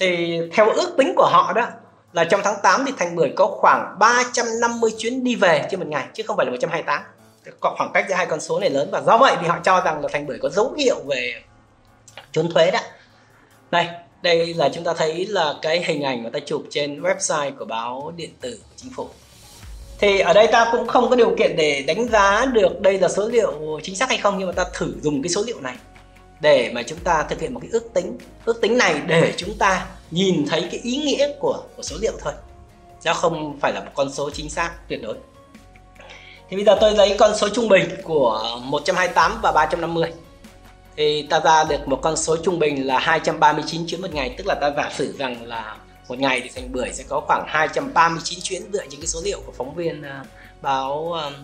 Thì 0.00 0.40
theo 0.52 0.70
ước 0.70 0.94
tính 0.98 1.12
của 1.16 1.28
họ 1.32 1.52
đó 1.52 1.66
là 2.12 2.24
trong 2.24 2.40
tháng 2.44 2.56
8 2.62 2.84
thì 2.86 2.92
Thành 2.98 3.16
Bưởi 3.16 3.32
có 3.36 3.46
khoảng 3.46 3.96
350 3.98 4.90
chuyến 4.98 5.24
đi 5.24 5.34
về 5.34 5.66
trên 5.70 5.80
một 5.80 5.86
ngày, 5.88 6.06
chứ 6.14 6.22
không 6.26 6.36
phải 6.36 6.46
là 6.46 6.52
128 6.52 7.02
có 7.60 7.74
khoảng 7.78 7.90
cách 7.94 8.06
giữa 8.08 8.14
hai 8.14 8.26
con 8.26 8.40
số 8.40 8.60
này 8.60 8.70
lớn 8.70 8.88
và 8.92 9.00
do 9.00 9.18
vậy 9.18 9.36
thì 9.40 9.46
họ 9.46 9.58
cho 9.64 9.80
rằng 9.80 10.02
là 10.02 10.08
Thành 10.12 10.26
Bưởi 10.26 10.38
có 10.42 10.48
dấu 10.48 10.72
hiệu 10.78 10.96
về 11.06 11.42
trốn 12.32 12.50
thuế 12.52 12.70
đó 12.70 12.78
đây 13.70 13.86
đây 14.22 14.54
là 14.54 14.68
chúng 14.68 14.84
ta 14.84 14.94
thấy 14.96 15.26
là 15.26 15.54
cái 15.62 15.84
hình 15.84 16.02
ảnh 16.02 16.22
mà 16.24 16.30
ta 16.30 16.38
chụp 16.46 16.62
trên 16.70 17.02
website 17.02 17.56
của 17.58 17.64
báo 17.64 18.12
điện 18.16 18.30
tử 18.40 18.58
của 18.62 18.74
chính 18.76 18.92
phủ. 18.96 19.08
Thì 19.98 20.20
ở 20.20 20.32
đây 20.32 20.46
ta 20.46 20.68
cũng 20.72 20.86
không 20.86 21.10
có 21.10 21.16
điều 21.16 21.34
kiện 21.38 21.56
để 21.56 21.84
đánh 21.86 22.08
giá 22.08 22.46
được 22.52 22.80
đây 22.80 22.98
là 22.98 23.08
số 23.08 23.28
liệu 23.28 23.80
chính 23.82 23.96
xác 23.96 24.08
hay 24.08 24.18
không, 24.18 24.38
nhưng 24.38 24.46
mà 24.46 24.52
ta 24.52 24.64
thử 24.74 24.94
dùng 25.02 25.22
cái 25.22 25.30
số 25.30 25.42
liệu 25.46 25.60
này 25.60 25.76
để 26.40 26.70
mà 26.74 26.82
chúng 26.82 26.98
ta 26.98 27.22
thực 27.22 27.40
hiện 27.40 27.54
một 27.54 27.60
cái 27.60 27.70
ước 27.72 27.94
tính 27.94 28.18
ước 28.44 28.60
tính 28.60 28.78
này 28.78 29.00
để 29.06 29.34
chúng 29.36 29.54
ta 29.58 29.86
nhìn 30.10 30.46
thấy 30.48 30.60
cái 30.70 30.80
ý 30.82 30.96
nghĩa 30.96 31.32
của, 31.38 31.62
của 31.76 31.82
số 31.82 31.96
liệu 32.00 32.12
thôi. 32.20 32.32
Nó 33.04 33.14
không 33.14 33.58
phải 33.60 33.72
là 33.72 33.80
một 33.80 33.90
con 33.94 34.12
số 34.12 34.30
chính 34.30 34.50
xác 34.50 34.70
tuyệt 34.88 35.00
đối. 35.02 35.14
Thì 36.48 36.56
bây 36.56 36.64
giờ 36.64 36.76
tôi 36.80 36.94
lấy 36.94 37.16
con 37.18 37.36
số 37.36 37.48
trung 37.48 37.68
bình 37.68 37.88
của 38.04 38.58
128 38.62 39.38
và 39.42 39.52
350 39.52 40.12
thì 40.96 41.26
ta 41.30 41.40
ra 41.40 41.64
được 41.64 41.88
một 41.88 41.98
con 42.02 42.16
số 42.16 42.36
trung 42.36 42.58
bình 42.58 42.86
là 42.86 42.98
239 42.98 43.86
chuyến 43.86 44.00
một 44.00 44.14
ngày 44.14 44.34
tức 44.38 44.46
là 44.46 44.54
ta 44.60 44.70
giả 44.76 44.90
sử 44.94 45.16
rằng 45.18 45.46
là 45.46 45.76
một 46.08 46.18
ngày 46.18 46.40
thì 46.40 46.50
thành 46.54 46.72
bưởi 46.72 46.92
sẽ 46.92 47.04
có 47.08 47.20
khoảng 47.26 47.44
239 47.48 48.38
chuyến 48.42 48.62
dựa 48.72 48.86
trên 48.90 49.00
cái 49.00 49.06
số 49.06 49.20
liệu 49.24 49.40
của 49.46 49.52
phóng 49.52 49.74
viên 49.74 50.00
uh, 50.00 50.26
báo 50.62 51.14
uh, 51.28 51.34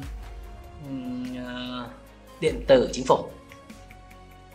uh, 0.85 1.87
điện 2.41 2.65
tử 2.67 2.91
chính 2.93 3.05
phủ 3.07 3.25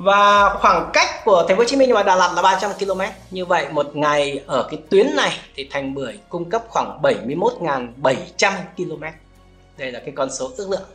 và 0.03 0.53
khoảng 0.62 0.89
cách 0.93 1.25
của 1.25 1.46
thành 1.48 1.58
phố 1.58 1.62
Hồ 1.62 1.67
Chí 1.67 1.75
Minh 1.75 1.93
và 1.93 2.03
Đà 2.03 2.15
Lạt 2.15 2.34
là 2.36 2.41
300 2.41 2.72
km. 2.79 3.01
Như 3.31 3.46
vậy 3.46 3.67
một 3.72 3.96
ngày 3.96 4.43
ở 4.48 4.67
cái 4.72 4.79
tuyến 4.89 5.15
này 5.15 5.31
thì 5.55 5.67
thành 5.72 5.93
bưởi 5.93 6.20
cung 6.29 6.50
cấp 6.50 6.63
khoảng 6.67 7.00
71.700 7.01 8.51
km. 8.77 9.03
Đây 9.77 9.91
là 9.91 10.00
cái 10.00 10.13
con 10.15 10.31
số 10.31 10.51
ước 10.58 10.70
lượng 10.70 10.88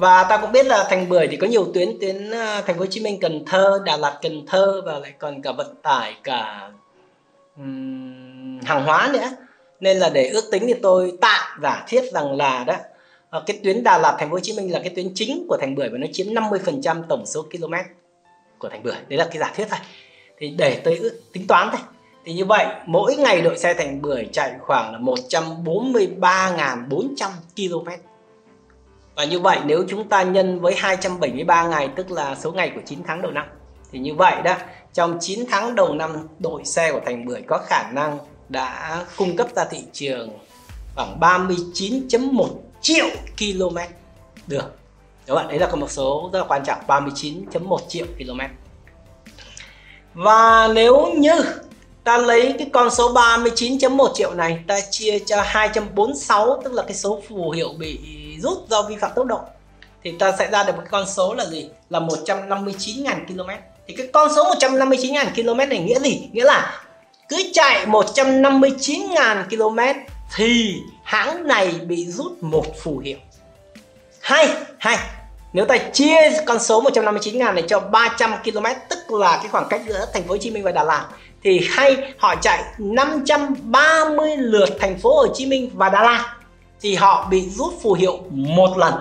và 0.00 0.24
ta 0.24 0.36
cũng 0.36 0.52
biết 0.52 0.66
là 0.66 0.86
thành 0.90 1.08
bưởi 1.08 1.28
thì 1.28 1.36
có 1.36 1.46
nhiều 1.46 1.66
tuyến 1.74 1.88
tuyến 2.00 2.30
ờ, 2.30 2.62
thành 2.66 2.76
phố 2.76 2.80
Hồ 2.80 2.86
Chí 2.90 3.00
Minh 3.00 3.20
Cần 3.20 3.44
Thơ 3.46 3.82
Đà 3.84 3.96
Lạt 3.96 4.18
Cần 4.22 4.46
Thơ 4.46 4.82
và 4.84 4.98
lại 4.98 5.12
còn 5.18 5.42
cả 5.42 5.52
vận 5.52 5.74
tải 5.82 6.16
cả 6.24 6.70
um, 7.56 8.60
hàng 8.64 8.84
hóa 8.84 9.10
nữa 9.12 9.30
nên 9.80 9.96
là 9.96 10.08
để 10.08 10.28
ước 10.28 10.44
tính 10.50 10.62
thì 10.66 10.74
tôi 10.82 11.12
tạm 11.20 11.60
giả 11.62 11.84
thiết 11.88 12.12
rằng 12.12 12.36
là 12.36 12.64
đó 12.64 12.74
ờ, 13.30 13.42
cái 13.46 13.60
tuyến 13.64 13.82
Đà 13.82 13.98
Lạt 13.98 14.16
thành 14.18 14.28
phố 14.28 14.34
Hồ 14.34 14.40
Chí 14.40 14.52
Minh 14.56 14.72
là 14.72 14.78
cái 14.78 14.92
tuyến 14.96 15.06
chính 15.14 15.46
của 15.48 15.56
thành 15.60 15.74
bưởi 15.74 15.88
và 15.88 15.98
nó 15.98 16.06
chiếm 16.12 16.26
50% 16.26 17.02
tổng 17.08 17.26
số 17.26 17.42
km 17.42 17.74
của 18.60 18.68
thành 18.68 18.82
bưởi. 18.82 18.94
Đấy 19.08 19.18
là 19.18 19.24
cái 19.24 19.38
giả 19.38 19.52
thiết 19.56 19.66
thôi. 19.70 19.78
Thì 20.38 20.50
để 20.50 20.80
tôi 20.84 21.00
tính 21.32 21.46
toán 21.46 21.68
thôi. 21.72 21.80
Thì 22.24 22.32
như 22.32 22.44
vậy, 22.44 22.66
mỗi 22.86 23.16
ngày 23.16 23.42
đội 23.42 23.58
xe 23.58 23.74
thành 23.74 24.02
bưởi 24.02 24.28
chạy 24.32 24.52
khoảng 24.60 24.92
là 24.92 24.98
143.400 24.98 27.30
km 27.56 27.88
và 29.14 29.24
như 29.24 29.40
vậy, 29.40 29.58
nếu 29.64 29.84
chúng 29.88 30.08
ta 30.08 30.22
nhân 30.22 30.60
với 30.60 30.74
273 30.74 31.68
ngày, 31.68 31.88
tức 31.96 32.10
là 32.10 32.34
số 32.34 32.52
ngày 32.52 32.72
của 32.74 32.80
9 32.86 32.98
tháng 33.06 33.22
đầu 33.22 33.32
năm, 33.32 33.46
thì 33.92 33.98
như 33.98 34.14
vậy 34.14 34.42
đó, 34.42 34.56
trong 34.92 35.18
9 35.20 35.44
tháng 35.50 35.74
đầu 35.74 35.94
năm, 35.94 36.28
đội 36.38 36.64
xe 36.64 36.92
của 36.92 37.00
Thành 37.06 37.24
Bưởi 37.24 37.42
có 37.42 37.58
khả 37.66 37.90
năng 37.92 38.18
đã 38.48 39.04
cung 39.16 39.36
cấp 39.36 39.48
ra 39.56 39.64
thị 39.64 39.84
trường 39.92 40.38
khoảng 40.94 41.20
39.1 41.20 42.48
triệu 42.80 43.06
km 43.38 43.76
các 45.30 45.36
bạn, 45.36 45.48
đấy 45.48 45.58
là 45.58 45.66
một 45.66 45.90
số 45.90 46.30
rất 46.32 46.38
là 46.38 46.44
quan 46.48 46.64
trọng 46.64 46.78
39.1 46.86 47.78
triệu 47.88 48.06
km. 48.18 48.40
Và 50.14 50.68
nếu 50.74 51.12
như 51.16 51.44
ta 52.04 52.18
lấy 52.18 52.54
cái 52.58 52.70
con 52.72 52.90
số 52.90 53.12
39.1 53.12 54.14
triệu 54.14 54.34
này, 54.34 54.58
ta 54.66 54.80
chia 54.90 55.18
cho 55.18 55.42
246 55.46 56.60
tức 56.64 56.72
là 56.72 56.82
cái 56.82 56.94
số 56.94 57.22
phù 57.28 57.50
hiệu 57.50 57.68
bị 57.78 57.98
rút 58.42 58.68
do 58.68 58.82
vi 58.82 58.96
phạm 58.96 59.10
tốc 59.16 59.26
độ, 59.26 59.40
thì 60.04 60.12
ta 60.18 60.32
sẽ 60.38 60.50
ra 60.50 60.64
được 60.64 60.76
một 60.76 60.82
con 60.90 61.06
số 61.06 61.34
là 61.34 61.46
gì? 61.46 61.70
Là 61.90 62.00
159.000 62.00 63.26
km. 63.26 63.50
Thì 63.86 63.94
cái 63.96 64.06
con 64.12 64.34
số 64.36 64.54
159.000 64.54 65.24
km 65.34 65.68
này 65.68 65.78
nghĩa 65.78 65.98
gì? 65.98 66.28
Nghĩa 66.32 66.44
là 66.44 66.82
cứ 67.28 67.36
chạy 67.52 67.86
159.000 67.86 69.44
km 69.48 70.00
thì 70.36 70.80
hãng 71.04 71.46
này 71.46 71.72
bị 71.86 72.06
rút 72.06 72.42
một 72.42 72.66
phù 72.82 72.98
hiệu. 72.98 73.18
Hay 74.20 74.48
hay 74.78 74.98
nếu 75.52 75.64
ta 75.64 75.78
chia 75.78 76.16
con 76.46 76.58
số 76.58 76.82
159.000 76.82 77.54
này 77.54 77.64
cho 77.68 77.80
300 77.80 78.30
km 78.44 78.64
tức 78.88 79.12
là 79.12 79.36
cái 79.36 79.48
khoảng 79.48 79.66
cách 79.70 79.80
giữa 79.88 80.06
thành 80.14 80.22
phố 80.22 80.34
Hồ 80.34 80.38
Chí 80.38 80.50
Minh 80.50 80.62
và 80.62 80.72
Đà 80.72 80.84
Lạt 80.84 81.06
thì 81.42 81.68
hay 81.70 81.96
họ 82.18 82.34
chạy 82.36 82.64
530 82.78 84.36
lượt 84.36 84.68
thành 84.80 84.98
phố 84.98 85.16
Hồ 85.16 85.26
Chí 85.34 85.46
Minh 85.46 85.70
và 85.74 85.88
Đà 85.88 86.02
Lạt 86.02 86.36
thì 86.80 86.94
họ 86.94 87.26
bị 87.30 87.50
rút 87.50 87.74
phù 87.82 87.92
hiệu 87.92 88.18
một 88.30 88.78
lần. 88.78 88.94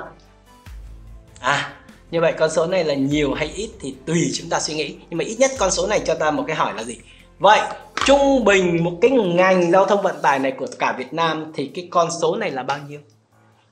À, 1.39 1.73
như 2.11 2.21
vậy 2.21 2.33
con 2.39 2.49
số 2.51 2.65
này 2.65 2.83
là 2.83 2.93
nhiều 2.93 3.33
hay 3.33 3.47
ít 3.55 3.69
thì 3.79 3.95
tùy 4.05 4.31
chúng 4.33 4.49
ta 4.49 4.59
suy 4.59 4.73
nghĩ. 4.73 4.95
Nhưng 5.09 5.17
mà 5.17 5.23
ít 5.23 5.35
nhất 5.39 5.51
con 5.59 5.71
số 5.71 5.87
này 5.87 6.01
cho 6.05 6.15
ta 6.15 6.31
một 6.31 6.43
cái 6.47 6.55
hỏi 6.55 6.73
là 6.75 6.83
gì? 6.83 6.97
Vậy 7.39 7.59
trung 8.05 8.43
bình 8.45 8.83
một 8.83 8.91
cái 9.01 9.11
ngành 9.11 9.71
giao 9.71 9.85
thông 9.85 10.01
vận 10.01 10.15
tải 10.21 10.39
này 10.39 10.51
của 10.51 10.67
cả 10.79 10.95
Việt 10.97 11.13
Nam 11.13 11.51
thì 11.55 11.71
cái 11.75 11.87
con 11.91 12.09
số 12.21 12.35
này 12.35 12.51
là 12.51 12.63
bao 12.63 12.77
nhiêu? 12.87 12.99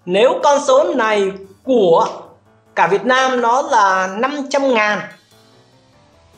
Nếu 0.06 0.40
con 0.44 0.62
số 0.68 0.94
này 0.96 1.32
của 1.64 2.27
cả 2.78 2.88
Việt 2.88 3.06
Nam 3.06 3.42
nó 3.42 3.62
là 3.62 4.08
500 4.18 4.74
ngàn 4.74 5.00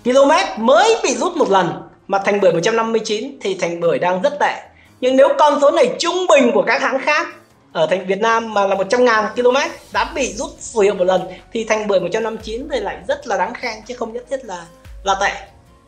km 0.03 0.31
mới 0.57 0.95
bị 1.03 1.15
rút 1.15 1.37
một 1.37 1.49
lần 1.49 1.81
mà 2.07 2.19
thành 2.25 2.39
bưởi 2.39 2.53
159 2.53 3.39
thì 3.41 3.57
thành 3.61 3.79
bưởi 3.79 3.99
đang 3.99 4.21
rất 4.21 4.39
tệ 4.39 4.61
nhưng 5.01 5.15
nếu 5.15 5.27
con 5.39 5.61
số 5.61 5.71
này 5.71 5.95
trung 5.99 6.27
bình 6.29 6.51
của 6.53 6.63
các 6.67 6.81
hãng 6.81 6.99
khác 6.99 7.27
ở 7.73 7.87
thành 7.87 8.07
Việt 8.07 8.19
Nam 8.19 8.53
mà 8.53 8.67
là 8.67 8.75
100 8.75 9.05
ngàn 9.05 9.25
km 9.35 9.57
đã 9.93 10.11
bị 10.15 10.33
rút 10.33 10.49
phù 10.73 10.79
hiệu 10.79 10.93
một 10.93 11.03
lần, 11.03 11.21
thì 11.53 11.63
thành 11.63 11.87
bưởi 11.87 11.99
159 11.99 12.67
thì 12.71 12.79
lại 12.79 12.97
rất 13.07 13.27
là 13.27 13.37
đáng 13.37 13.53
khen, 13.53 13.73
chứ 13.87 13.95
không 13.97 14.13
nhất 14.13 14.23
thiết 14.29 14.45
là 14.45 14.65
là 15.03 15.15
tệ 15.21 15.31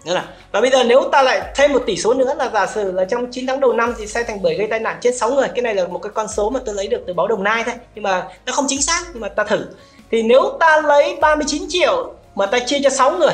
Đúng 0.05 0.15
là. 0.15 0.25
Và 0.51 0.61
bây 0.61 0.71
giờ 0.71 0.83
nếu 0.83 1.09
ta 1.11 1.21
lại 1.21 1.41
thêm 1.55 1.73
một 1.73 1.83
tỷ 1.85 1.97
số 1.97 2.13
nữa 2.13 2.33
là 2.37 2.49
giả 2.53 2.67
sử 2.67 2.91
là 2.91 3.05
trong 3.05 3.31
9 3.31 3.47
tháng 3.47 3.59
đầu 3.59 3.73
năm 3.73 3.93
thì 3.97 4.07
xe 4.07 4.23
thành 4.23 4.41
bưởi 4.41 4.55
gây 4.55 4.67
tai 4.67 4.79
nạn 4.79 4.97
chết 5.01 5.11
6 5.17 5.31
người. 5.31 5.47
Cái 5.55 5.61
này 5.61 5.75
là 5.75 5.87
một 5.87 5.99
cái 5.99 6.11
con 6.15 6.27
số 6.27 6.49
mà 6.49 6.59
tôi 6.65 6.75
lấy 6.75 6.87
được 6.87 7.03
từ 7.07 7.13
báo 7.13 7.27
Đồng 7.27 7.43
Nai 7.43 7.63
thôi. 7.63 7.73
Nhưng 7.95 8.03
mà 8.03 8.27
nó 8.45 8.53
không 8.53 8.65
chính 8.69 8.81
xác, 8.81 9.01
nhưng 9.13 9.21
mà 9.21 9.29
ta 9.29 9.43
thử. 9.43 9.65
Thì 10.11 10.23
nếu 10.23 10.57
ta 10.59 10.81
lấy 10.81 11.17
39 11.21 11.65
triệu 11.69 12.13
mà 12.35 12.45
ta 12.45 12.59
chia 12.59 12.79
cho 12.83 12.89
6 12.89 13.11
người, 13.11 13.33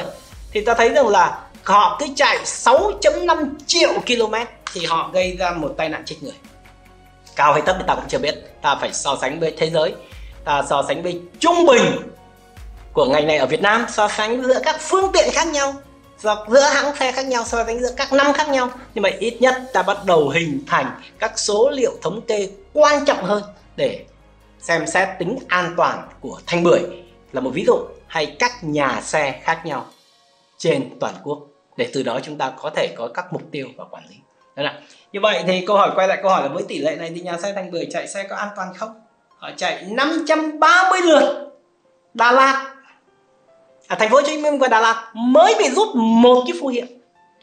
thì 0.52 0.62
ta 0.62 0.74
thấy 0.74 0.90
rằng 0.90 1.08
là 1.08 1.40
họ 1.64 1.98
cứ 2.00 2.06
chạy 2.16 2.38
6.5 2.46 3.50
triệu 3.68 3.94
km 3.94 4.34
thì 4.74 4.86
họ 4.86 5.10
gây 5.14 5.38
ra 5.40 5.52
một 5.52 5.74
tai 5.78 5.90
nạn 5.90 6.04
chết 6.06 6.16
người. 6.22 6.34
Cao 7.36 7.54
hay 7.54 7.62
thấp 7.62 7.76
thì 7.80 7.86
ta 7.88 7.96
cũng 7.96 8.04
chưa 8.08 8.18
biết. 8.18 8.36
Ta 8.62 8.76
phải 8.76 8.94
so 8.94 9.18
sánh 9.22 9.40
với 9.40 9.54
thế 9.58 9.70
giới. 9.70 9.94
Ta 10.46 10.64
so 10.70 10.84
sánh 10.88 11.04
với 11.04 11.22
trung 11.40 11.66
bình 11.66 11.84
của 12.94 13.06
ngành 13.06 13.28
này 13.28 13.38
ở 13.38 13.46
Việt 13.46 13.62
Nam, 13.62 13.86
so 13.90 14.08
sánh 14.08 14.44
giữa 14.44 14.60
các 14.64 14.76
phương 14.80 15.12
tiện 15.14 15.30
khác 15.32 15.48
nhau 15.48 15.74
do 16.20 16.46
giữa 16.50 16.62
hãng 16.62 16.96
xe 16.96 17.12
khác 17.12 17.26
nhau, 17.26 17.44
so 17.46 17.64
sánh 17.66 17.80
giữa 17.80 17.92
các 17.98 18.14
năm 18.14 18.34
khác 18.34 18.50
nhau. 18.50 18.70
Nhưng 18.94 19.02
mà 19.02 19.10
ít 19.20 19.38
nhất 19.40 19.56
ta 19.74 19.82
bắt 19.82 19.98
đầu 20.06 20.30
hình 20.30 20.64
thành 20.68 21.02
các 21.20 21.40
số 21.40 21.70
liệu 21.70 21.92
thống 22.02 22.22
kê 22.22 22.50
quan 22.74 23.06
trọng 23.06 23.24
hơn 23.24 23.44
để 23.76 24.06
xem 24.68 24.88
xét 24.88 25.10
tính 25.20 25.40
an 25.48 25.74
toàn 25.78 26.08
của 26.22 26.40
thanh 26.48 26.64
bưởi 26.64 26.82
là 27.32 27.42
một 27.42 27.50
ví 27.54 27.64
dụ 27.68 27.76
hay 28.08 28.36
các 28.40 28.52
nhà 28.62 29.02
xe 29.02 29.40
khác 29.44 29.62
nhau 29.66 29.86
trên 30.58 31.00
toàn 31.00 31.14
quốc. 31.24 31.40
Để 31.78 31.90
từ 31.94 32.04
đó 32.04 32.20
chúng 32.24 32.38
ta 32.38 32.54
có 32.62 32.70
thể 32.70 32.96
có 32.98 33.08
các 33.14 33.34
mục 33.34 33.42
tiêu 33.52 33.68
và 33.78 33.86
quản 33.92 34.04
lý. 34.10 34.16
Đấy 34.56 34.66
là. 34.66 34.80
như 35.12 35.20
vậy 35.20 35.44
thì 35.48 35.66
câu 35.66 35.78
hỏi 35.78 35.92
quay 35.96 36.08
lại 36.08 36.20
câu 36.22 36.32
hỏi 36.32 36.42
là 36.42 36.48
với 36.48 36.64
tỷ 36.68 36.78
lệ 36.78 36.96
này 36.96 37.12
thì 37.16 37.22
nhà 37.22 37.38
xe 37.38 37.54
thành 37.54 37.72
bưởi 37.72 37.88
chạy 37.92 38.08
xe 38.08 38.24
có 38.24 38.36
an 38.36 38.50
toàn 38.56 38.74
không? 38.74 39.02
Họ 39.38 39.50
chạy 39.58 39.86
530 39.90 41.00
lượt 41.04 41.52
Đà 42.14 42.32
Lạt. 42.32 42.76
À, 43.88 43.96
thành 44.00 44.10
phố 44.10 44.16
Hồ 44.16 44.22
Chí 44.28 44.38
Minh 44.38 44.60
và 44.60 44.68
Đà 44.68 44.82
Lạt 44.82 45.12
mới 45.14 45.56
bị 45.60 45.70
rút 45.70 45.88
một 45.96 46.44
cái 46.48 46.58
phù 46.62 46.68
hiệu 46.68 46.86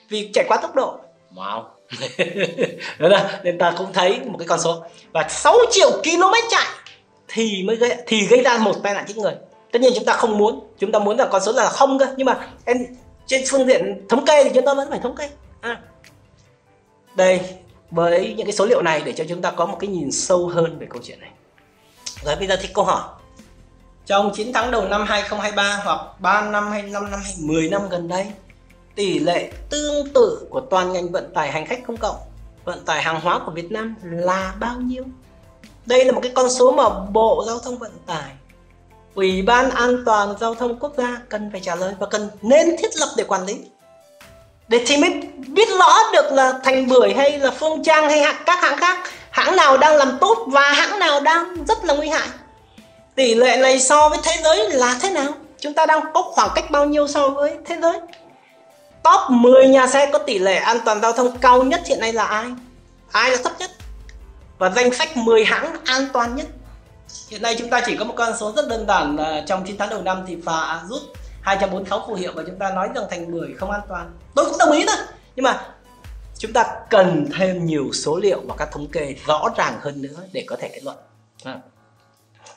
vì 0.09 0.31
chạy 0.35 0.45
quá 0.49 0.57
tốc 0.57 0.75
độ. 0.75 0.99
Wow. 1.35 1.65
Đó 2.99 3.09
là 3.09 3.41
nên 3.45 3.59
ta 3.59 3.75
cũng 3.79 3.93
thấy 3.93 4.21
một 4.27 4.37
cái 4.39 4.49
con 4.49 4.61
số. 4.61 4.85
Và 5.13 5.29
6 5.29 5.57
triệu 5.71 5.91
km 5.91 6.35
chạy 6.51 6.67
thì 7.29 7.63
mới 7.63 7.77
gây, 7.77 7.97
thì 8.07 8.27
gây 8.27 8.43
ra 8.43 8.59
một 8.59 8.75
tai 8.83 8.95
nạn 8.95 9.05
chết 9.09 9.17
người. 9.17 9.35
Tất 9.73 9.79
nhiên 9.83 9.93
chúng 9.95 10.05
ta 10.05 10.13
không 10.13 10.39
muốn, 10.39 10.61
chúng 10.79 10.93
ta 10.93 10.99
muốn 10.99 11.17
là 11.17 11.27
con 11.27 11.43
số 11.45 11.53
là 11.53 11.69
không 11.69 11.99
cơ, 11.99 12.07
nhưng 12.17 12.27
mà 12.27 12.49
em, 12.65 12.79
trên 13.27 13.43
phương 13.49 13.67
diện 13.67 14.07
thống 14.09 14.25
kê 14.27 14.45
thì 14.45 14.51
chúng 14.55 14.65
ta 14.65 14.75
vẫn 14.75 14.91
phải 14.91 15.01
thống 15.03 15.17
kê. 15.17 15.31
À. 15.61 15.81
đây, 17.17 17.41
với 17.91 18.35
những 18.37 18.47
cái 18.47 18.53
số 18.53 18.67
liệu 18.67 18.83
này 18.83 19.03
để 19.05 19.13
cho 19.13 19.25
chúng 19.29 19.43
ta 19.43 19.51
có 19.51 19.67
một 19.67 19.77
cái 19.81 19.91
nhìn 19.91 20.13
sâu 20.13 20.49
hơn 20.49 20.79
về 20.79 20.87
câu 20.91 21.03
chuyện 21.05 21.21
này. 21.21 21.31
Rồi 22.25 22.37
bây 22.37 22.47
giờ 22.47 22.57
thì 22.63 22.69
câu 22.75 22.85
hỏi, 22.85 23.03
trong 24.07 24.33
9 24.35 24.53
tháng 24.53 24.71
đầu 24.71 24.89
năm 24.89 25.05
2023 25.07 25.81
hoặc 25.85 26.21
3 26.21 26.51
năm 26.51 26.71
hay 26.71 26.83
5 26.83 27.11
năm 27.11 27.21
hay 27.23 27.35
10 27.39 27.69
năm 27.69 27.89
gần 27.91 28.09
đây, 28.09 28.27
tỷ 28.95 29.19
lệ 29.19 29.53
tương 29.71 30.09
tự 30.15 30.47
của 30.51 30.61
toàn 30.61 30.93
ngành 30.93 31.13
vận 31.13 31.35
tải 31.35 31.53
hành 31.53 31.67
khách 31.67 31.81
công 31.87 31.97
cộng, 31.97 32.17
vận 32.65 32.85
tải 32.85 33.03
hàng 33.03 33.21
hóa 33.21 33.41
của 33.47 33.53
Việt 33.53 33.73
Nam 33.73 33.95
là 34.03 34.55
bao 34.61 34.81
nhiêu? 34.81 35.05
Đây 35.87 36.05
là 36.05 36.13
một 36.13 36.21
cái 36.23 36.33
con 36.35 36.51
số 36.51 36.71
mà 36.73 36.89
Bộ 37.13 37.45
Giao 37.47 37.59
thông 37.59 37.79
Vận 37.79 37.91
tải, 38.07 38.31
Ủy 39.15 39.43
ban 39.43 39.71
An 39.71 40.03
toàn 40.07 40.35
Giao 40.41 40.55
thông 40.55 40.79
Quốc 40.79 40.93
gia 40.97 41.19
cần 41.29 41.49
phải 41.53 41.61
trả 41.65 41.75
lời 41.75 41.95
và 41.99 42.07
cần 42.07 42.31
nên 42.43 42.77
thiết 42.79 42.97
lập 42.97 43.09
để 43.17 43.25
quản 43.25 43.47
lý. 43.47 43.61
Để 44.69 44.85
thì 44.87 44.97
mới 44.97 45.11
biết 45.49 45.69
rõ 45.79 45.99
được 46.13 46.33
là 46.33 46.53
Thành 46.65 46.89
Bưởi 46.89 47.15
hay 47.15 47.39
là 47.39 47.51
Phương 47.51 47.83
Trang 47.85 48.11
hay 48.11 48.25
các 48.47 48.63
hãng 48.63 48.77
khác, 48.77 49.11
hãng 49.31 49.57
nào 49.57 49.79
đang 49.79 49.97
làm 49.97 50.19
tốt 50.21 50.47
và 50.47 50.73
hãng 50.73 50.99
nào 50.99 51.21
đang 51.21 51.65
rất 51.65 51.85
là 51.85 51.95
nguy 51.95 52.09
hại. 52.09 52.29
Tỷ 53.15 53.35
lệ 53.35 53.57
này 53.57 53.81
so 53.81 54.09
với 54.09 54.19
thế 54.23 54.33
giới 54.45 54.71
là 54.71 54.99
thế 55.03 55.11
nào? 55.11 55.33
Chúng 55.61 55.75
ta 55.75 55.87
đang 55.87 56.01
có 56.15 56.23
khoảng 56.23 56.51
cách 56.55 56.71
bao 56.71 56.87
nhiêu 56.87 57.09
so 57.09 57.29
với 57.29 57.57
thế 57.65 57.77
giới? 57.83 58.01
Top 59.03 59.31
10 59.31 59.69
nhà 59.69 59.87
xe 59.87 60.11
có 60.13 60.19
tỷ 60.19 60.39
lệ 60.39 60.55
an 60.55 60.79
toàn 60.85 61.01
giao 61.01 61.13
thông 61.13 61.39
cao 61.39 61.63
nhất 61.63 61.81
hiện 61.87 62.01
nay 62.01 62.13
là 62.13 62.25
ai? 62.25 62.47
Ai 63.13 63.31
là 63.31 63.37
thấp 63.45 63.53
nhất? 63.59 63.71
Và 64.59 64.71
danh 64.71 64.95
sách 64.95 65.17
10 65.17 65.45
hãng 65.45 65.77
an 65.85 66.07
toàn 66.13 66.37
nhất. 66.37 66.47
Hiện 67.29 67.43
nay 67.43 67.57
chúng 67.59 67.71
ta 67.71 67.81
chỉ 67.87 67.97
có 67.97 68.05
một 68.05 68.15
con 68.17 68.37
số 68.37 68.53
rất 68.57 68.69
đơn 68.69 68.87
giản 68.89 69.17
là 69.17 69.45
trong 69.47 69.65
9 69.67 69.77
tháng 69.79 69.91
đầu 69.91 70.03
năm 70.03 70.25
thì 70.27 70.37
phà 70.45 70.83
rút 70.89 71.03
246 71.41 72.05
phù 72.07 72.15
hiệu 72.15 72.33
và 72.35 72.43
chúng 72.47 72.59
ta 72.59 72.71
nói 72.71 72.89
rằng 72.95 73.05
thành 73.11 73.33
bưởi 73.33 73.55
không 73.57 73.71
an 73.71 73.81
toàn. 73.89 74.11
Tôi 74.35 74.45
cũng 74.45 74.59
đồng 74.59 74.73
ý 74.73 74.85
thôi. 74.87 74.97
Nhưng 75.37 75.45
mà 75.45 75.67
chúng 76.39 76.53
ta 76.53 76.65
cần 76.91 77.27
thêm 77.39 77.67
nhiều 77.67 77.91
số 77.93 78.17
liệu 78.17 78.41
và 78.47 78.55
các 78.59 78.69
thống 78.73 78.87
kê 78.87 79.15
rõ 79.27 79.49
ràng 79.57 79.79
hơn 79.81 80.03
nữa 80.03 80.19
để 80.33 80.45
có 80.47 80.57
thể 80.57 80.69
kết 80.69 80.81
luận. 80.85 80.97
À. 81.45 81.59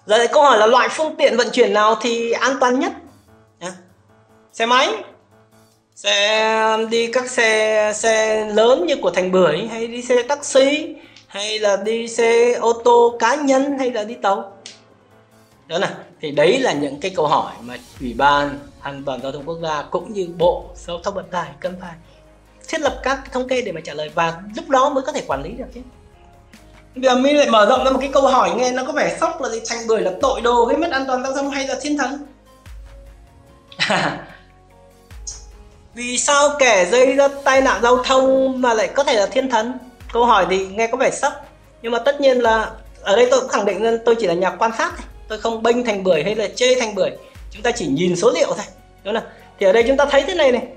giờ 0.05 0.27
câu 0.33 0.43
hỏi 0.43 0.57
là 0.57 0.65
loại 0.65 0.89
phương 0.91 1.15
tiện 1.17 1.38
vận 1.38 1.47
chuyển 1.49 1.73
nào 1.73 1.95
thì 2.01 2.31
an 2.31 2.57
toàn 2.60 2.79
nhất? 2.79 2.91
Xe 4.57 4.65
máy 4.65 5.03
xe 5.95 6.77
đi 6.89 7.07
các 7.07 7.29
xe 7.29 7.91
xe 7.95 8.45
lớn 8.45 8.86
như 8.86 8.95
của 9.01 9.10
thành 9.10 9.31
bưởi 9.31 9.67
hay 9.71 9.88
đi 9.88 10.01
xe 10.01 10.23
taxi 10.23 10.95
hay 11.38 11.60
là 11.60 11.78
đi 11.78 12.08
xe 12.08 12.54
ô 12.54 12.73
tô 12.73 13.17
cá 13.19 13.36
nhân 13.36 13.78
hay 13.80 13.91
là 13.91 14.04
đi 14.04 14.13
tàu? 14.13 14.54
Đó 15.67 15.78
là 15.78 15.95
thì 16.21 16.32
đấy 16.32 16.60
là 16.60 16.73
những 16.73 17.00
cái 17.00 17.12
câu 17.15 17.28
hỏi 17.28 17.54
mà 17.62 17.78
ủy 18.02 18.13
ban 18.13 18.60
an 18.82 19.04
toàn 19.06 19.21
giao 19.21 19.32
thông 19.32 19.43
quốc 19.45 19.58
gia 19.63 19.82
cũng 19.82 20.13
như 20.13 20.30
bộ 20.38 20.65
giao 20.76 21.00
thông 21.04 21.13
vận 21.13 21.26
tải 21.32 21.50
cần 21.60 21.76
phải 21.82 21.93
thiết 22.67 22.82
lập 22.82 23.00
các 23.04 23.32
thống 23.32 23.47
kê 23.47 23.62
để 23.62 23.71
mà 23.71 23.82
trả 23.84 23.93
lời 23.93 24.10
và 24.15 24.41
lúc 24.56 24.69
đó 24.69 24.89
mới 24.89 25.04
có 25.04 25.12
thể 25.12 25.23
quản 25.28 25.43
lý 25.43 25.50
được 25.50 25.65
chứ. 25.73 25.82
Bây 26.95 27.04
giờ 27.04 27.15
mình 27.15 27.38
lại 27.38 27.50
mở 27.50 27.65
rộng 27.65 27.84
ra 27.84 27.91
một 27.91 28.00
cái 28.00 28.10
câu 28.13 28.28
hỏi 28.28 28.52
nghe 28.56 28.71
nó 28.71 28.84
có 28.86 28.91
vẻ 28.91 29.17
sốc 29.21 29.41
là 29.41 29.50
gì? 29.50 29.62
Thành 29.69 29.88
bưởi 29.88 30.02
là 30.02 30.12
tội 30.21 30.41
đồ 30.41 30.65
gây 30.65 30.78
mất 30.78 30.91
an 30.91 31.06
toàn 31.08 31.23
giao 31.23 31.34
thông 31.34 31.50
hay 31.50 31.67
là 31.67 31.76
thiên 31.82 31.97
thần? 31.97 32.26
Vì 35.93 36.17
sao 36.17 36.50
kẻ 36.60 36.86
gây 36.86 37.13
ra 37.13 37.28
tai 37.43 37.62
nạn 37.62 37.82
giao 37.82 38.04
thông 38.04 38.62
mà 38.62 38.73
lại 38.73 38.89
có 38.95 39.04
thể 39.04 39.13
là 39.13 39.26
thiên 39.26 39.50
thần 39.50 39.78
câu 40.13 40.25
hỏi 40.25 40.45
thì 40.49 40.67
nghe 40.67 40.87
có 40.87 40.97
vẻ 40.97 41.11
sốc 41.11 41.33
nhưng 41.81 41.91
mà 41.91 41.99
tất 41.99 42.21
nhiên 42.21 42.37
là 42.39 42.71
ở 43.01 43.15
đây 43.15 43.27
tôi 43.31 43.39
cũng 43.39 43.49
khẳng 43.49 43.65
định 43.65 43.81
rằng 43.81 43.97
tôi 44.05 44.15
chỉ 44.15 44.27
là 44.27 44.33
nhà 44.33 44.49
quan 44.49 44.71
sát 44.77 44.93
thôi. 44.97 45.05
Tôi 45.27 45.37
không 45.37 45.63
bênh 45.63 45.85
thành 45.85 46.03
bưởi 46.03 46.23
hay 46.23 46.35
là 46.35 46.47
chê 46.55 46.79
thành 46.79 46.95
bưởi. 46.95 47.09
Chúng 47.51 47.61
ta 47.61 47.71
chỉ 47.71 47.87
nhìn 47.87 48.15
số 48.15 48.31
liệu 48.35 48.47
thôi. 48.47 48.65
Đúng 49.03 49.13
không 49.13 49.23
thì 49.59 49.65
ở 49.65 49.71
đây 49.71 49.83
chúng 49.87 49.97
ta 49.97 50.05
thấy 50.05 50.23
thế 50.27 50.35
này 50.35 50.51
này. 50.51 50.67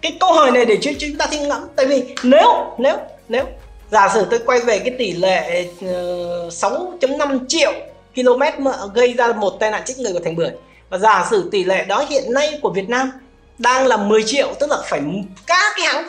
Cái 0.00 0.16
câu 0.20 0.32
hỏi 0.32 0.50
này 0.50 0.64
để 0.64 0.78
cho 0.80 0.90
chúng 0.98 1.16
ta 1.18 1.26
thiên 1.26 1.48
ngẫm. 1.48 1.66
Tại 1.76 1.86
vì 1.86 2.04
nếu 2.22 2.74
nếu 2.78 2.96
nếu 3.28 3.44
giả 3.90 4.08
sử 4.14 4.26
tôi 4.30 4.40
quay 4.46 4.60
về 4.60 4.78
cái 4.78 4.94
tỷ 4.98 5.12
lệ 5.12 5.66
ờ, 5.82 6.46
uh, 6.46 6.52
6.5 6.52 7.38
triệu 7.48 7.72
km 8.14 8.64
mà 8.64 8.72
gây 8.94 9.12
ra 9.12 9.32
một 9.32 9.50
tai 9.60 9.70
nạn 9.70 9.82
chết 9.86 9.94
người 9.98 10.12
của 10.12 10.20
thành 10.24 10.36
bưởi 10.36 10.50
và 10.90 10.98
giả 10.98 11.26
sử 11.30 11.48
tỷ 11.52 11.64
lệ 11.64 11.84
đó 11.84 12.04
hiện 12.08 12.32
nay 12.32 12.58
của 12.62 12.70
Việt 12.70 12.88
Nam 12.88 13.10
đang 13.58 13.86
là 13.86 13.96
10 13.96 14.22
triệu 14.22 14.54
tức 14.60 14.70
là 14.70 14.76
phải 14.84 15.00
các 15.46 15.72
cái 15.76 15.86
hãng 15.86 16.08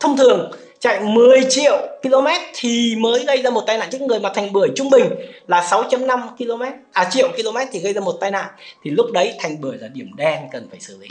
thông 0.00 0.16
thường 0.16 0.52
chạy 0.80 1.00
10 1.00 1.44
triệu 1.48 1.76
km 2.02 2.26
thì 2.54 2.96
mới 2.98 3.24
gây 3.24 3.42
ra 3.42 3.50
một 3.50 3.62
tai 3.66 3.78
nạn 3.78 3.88
chết 3.92 4.00
người 4.00 4.20
mà 4.20 4.30
thành 4.34 4.52
bưởi 4.52 4.68
trung 4.76 4.90
bình 4.90 5.04
là 5.46 5.60
6.5 5.60 6.28
km 6.38 6.62
à 6.92 7.08
triệu 7.10 7.28
km 7.28 7.56
thì 7.72 7.80
gây 7.80 7.92
ra 7.92 8.00
một 8.00 8.16
tai 8.20 8.30
nạn. 8.30 8.46
Thì 8.82 8.90
lúc 8.90 9.06
đấy 9.12 9.34
thành 9.38 9.60
bưởi 9.60 9.78
là 9.78 9.88
điểm 9.88 10.10
đen 10.16 10.48
cần 10.52 10.68
phải 10.70 10.80
xử 10.80 10.98
lý. 10.98 11.08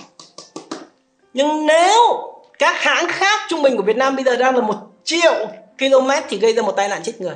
Nhưng 1.34 1.66
nếu 1.66 2.32
các 2.60 2.76
hãng 2.80 3.08
khác 3.08 3.42
trung 3.50 3.62
bình 3.62 3.78
của 3.78 3.84
Việt 3.84 3.98
Nam 3.98 4.16
bây 4.16 4.26
giờ 4.26 4.36
đang 4.36 4.56
là 4.56 4.62
một 4.62 4.76
triệu 5.04 5.48
km 5.80 6.10
thì 6.30 6.38
gây 6.38 6.54
ra 6.54 6.62
một 6.62 6.72
tai 6.72 6.88
nạn 6.88 7.04
chết 7.04 7.14
người, 7.22 7.36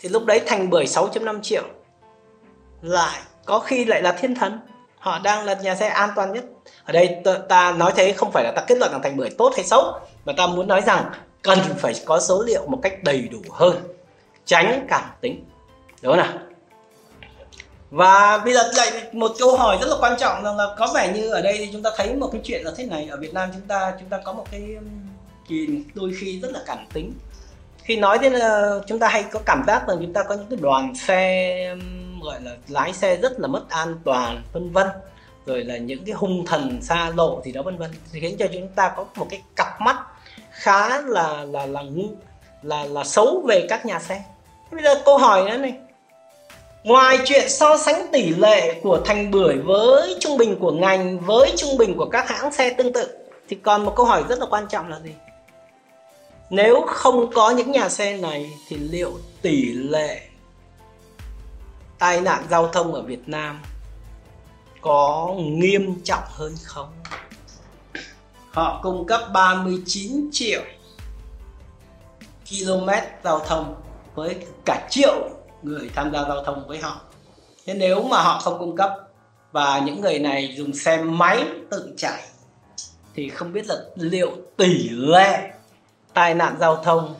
thì 0.00 0.08
lúc 0.08 0.24
đấy 0.24 0.40
thành 0.46 0.70
bưởi 0.70 0.84
6.5 0.84 1.42
triệu 1.42 1.62
lại 2.82 3.20
có 3.44 3.58
khi 3.58 3.84
lại 3.84 4.02
là 4.02 4.12
thiên 4.12 4.34
thần. 4.34 4.58
Họ 4.98 5.18
đang 5.18 5.44
là 5.44 5.54
nhà 5.54 5.74
xe 5.74 5.88
an 5.88 6.10
toàn 6.16 6.32
nhất. 6.32 6.44
Ở 6.84 6.92
đây 6.92 7.16
ta 7.48 7.72
nói 7.72 7.92
thế 7.96 8.12
không 8.12 8.32
phải 8.32 8.44
là 8.44 8.52
ta 8.52 8.62
kết 8.66 8.78
luận 8.78 8.92
rằng 8.92 9.02
thành 9.02 9.16
bưởi 9.16 9.30
tốt 9.38 9.52
hay 9.56 9.64
xấu, 9.64 9.92
mà 10.24 10.32
ta 10.36 10.46
muốn 10.46 10.68
nói 10.68 10.82
rằng 10.86 11.04
cần 11.42 11.58
phải 11.78 11.94
có 12.06 12.20
số 12.20 12.42
liệu 12.42 12.66
một 12.66 12.78
cách 12.82 13.04
đầy 13.04 13.28
đủ 13.28 13.38
hơn, 13.50 13.76
tránh 14.44 14.86
cảm 14.88 15.04
tính. 15.20 15.44
Đúng 16.02 16.16
không 16.16 16.26
nào? 16.26 16.38
Và 17.90 18.38
bây 18.38 18.54
giờ 18.54 18.70
lại 18.76 18.90
một 19.12 19.32
câu 19.38 19.56
hỏi 19.56 19.78
rất 19.80 19.86
là 19.88 19.96
quan 20.00 20.18
trọng 20.18 20.44
rằng 20.44 20.56
là 20.56 20.66
có 20.78 20.92
vẻ 20.94 21.12
như 21.14 21.30
ở 21.30 21.42
đây 21.42 21.58
thì 21.58 21.68
chúng 21.72 21.82
ta 21.82 21.90
thấy 21.96 22.14
một 22.14 22.28
cái 22.32 22.40
chuyện 22.44 22.62
là 22.64 22.72
thế 22.76 22.86
này. 22.86 23.08
Ở 23.10 23.16
Việt 23.16 23.34
Nam 23.34 23.50
chúng 23.52 23.66
ta 23.68 23.92
chúng 24.00 24.08
ta 24.08 24.18
có 24.24 24.32
một 24.32 24.46
cái 24.50 24.74
um, 24.74 24.88
kỳ, 25.48 25.68
đôi 25.94 26.12
khi 26.20 26.40
rất 26.40 26.52
là 26.52 26.60
cảm 26.66 26.78
tính. 26.92 27.12
Khi 27.82 27.96
nói 27.96 28.18
đến 28.18 28.32
là 28.32 28.80
chúng 28.86 28.98
ta 28.98 29.08
hay 29.08 29.24
có 29.32 29.40
cảm 29.46 29.62
giác 29.66 29.88
là 29.88 29.94
chúng 29.94 30.12
ta 30.12 30.22
có 30.22 30.34
những 30.34 30.46
cái 30.50 30.58
đoàn 30.62 30.94
xe 30.94 31.68
um, 31.70 32.20
gọi 32.20 32.40
là 32.42 32.56
lái 32.68 32.92
xe 32.92 33.16
rất 33.16 33.40
là 33.40 33.46
mất 33.46 33.62
an 33.68 33.94
toàn, 34.04 34.42
vân 34.52 34.72
vân. 34.72 34.86
Rồi 35.46 35.64
là 35.64 35.76
những 35.76 36.04
cái 36.04 36.14
hung 36.14 36.46
thần 36.46 36.82
xa 36.82 37.12
lộ 37.16 37.40
thì 37.44 37.52
đó, 37.52 37.62
vân 37.62 37.76
vân. 37.76 37.90
Thì 38.12 38.20
khiến 38.20 38.36
cho 38.38 38.46
chúng 38.52 38.68
ta 38.68 38.92
có 38.96 39.04
một 39.16 39.26
cái 39.30 39.42
cặp 39.56 39.80
mắt 39.80 39.96
khá 40.60 40.88
là 40.88 41.44
là 41.44 41.66
là 41.66 41.66
là 41.66 41.82
là, 42.62 42.84
là 42.84 43.04
xấu 43.04 43.42
về 43.48 43.66
các 43.68 43.86
nhà 43.86 44.00
xe. 44.00 44.22
Bây 44.70 44.82
giờ 44.82 45.02
câu 45.04 45.18
hỏi 45.18 45.50
nữa 45.50 45.56
này. 45.56 45.74
Ngoài 46.84 47.18
chuyện 47.24 47.48
so 47.48 47.76
sánh 47.76 48.06
tỷ 48.12 48.28
lệ 48.28 48.80
của 48.82 49.00
thành 49.04 49.30
bưởi 49.30 49.56
với 49.58 50.16
trung 50.20 50.36
bình 50.36 50.56
của 50.60 50.72
ngành 50.72 51.20
với 51.20 51.52
trung 51.56 51.76
bình 51.78 51.96
của 51.96 52.08
các 52.08 52.28
hãng 52.28 52.52
xe 52.52 52.70
tương 52.70 52.92
tự 52.92 53.08
thì 53.48 53.56
còn 53.56 53.84
một 53.84 53.92
câu 53.96 54.06
hỏi 54.06 54.24
rất 54.28 54.38
là 54.38 54.46
quan 54.50 54.66
trọng 54.68 54.88
là 54.88 55.00
gì? 55.00 55.14
Nếu 56.50 56.84
không 56.86 57.32
có 57.32 57.50
những 57.50 57.72
nhà 57.72 57.88
xe 57.88 58.16
này 58.16 58.50
thì 58.68 58.76
liệu 58.76 59.12
tỷ 59.42 59.72
lệ 59.72 60.20
tai 61.98 62.20
nạn 62.20 62.44
giao 62.50 62.68
thông 62.68 62.94
ở 62.94 63.02
Việt 63.02 63.28
Nam 63.28 63.60
có 64.80 65.34
nghiêm 65.38 66.00
trọng 66.04 66.24
hơn 66.26 66.54
không? 66.64 66.88
Họ 68.52 68.80
cung 68.82 69.06
cấp 69.06 69.20
39 69.32 70.28
triệu 70.32 70.62
km 72.50 72.88
giao 73.24 73.38
thông 73.38 73.74
với 74.14 74.36
cả 74.64 74.86
triệu 74.90 75.30
người 75.62 75.90
tham 75.94 76.12
gia 76.12 76.22
giao 76.22 76.44
thông 76.44 76.68
với 76.68 76.78
họ. 76.78 77.00
Thế 77.66 77.74
nếu 77.74 78.02
mà 78.02 78.22
họ 78.22 78.40
không 78.40 78.58
cung 78.58 78.76
cấp 78.76 78.92
và 79.52 79.78
những 79.78 80.00
người 80.00 80.18
này 80.18 80.54
dùng 80.56 80.74
xe 80.74 81.02
máy 81.02 81.44
tự 81.70 81.94
chạy, 81.96 82.22
thì 83.14 83.28
không 83.28 83.52
biết 83.52 83.66
là 83.66 83.76
liệu 83.94 84.30
tỷ 84.56 84.88
lệ 84.88 85.50
tai 86.14 86.34
nạn 86.34 86.56
giao 86.60 86.76
thông 86.76 87.14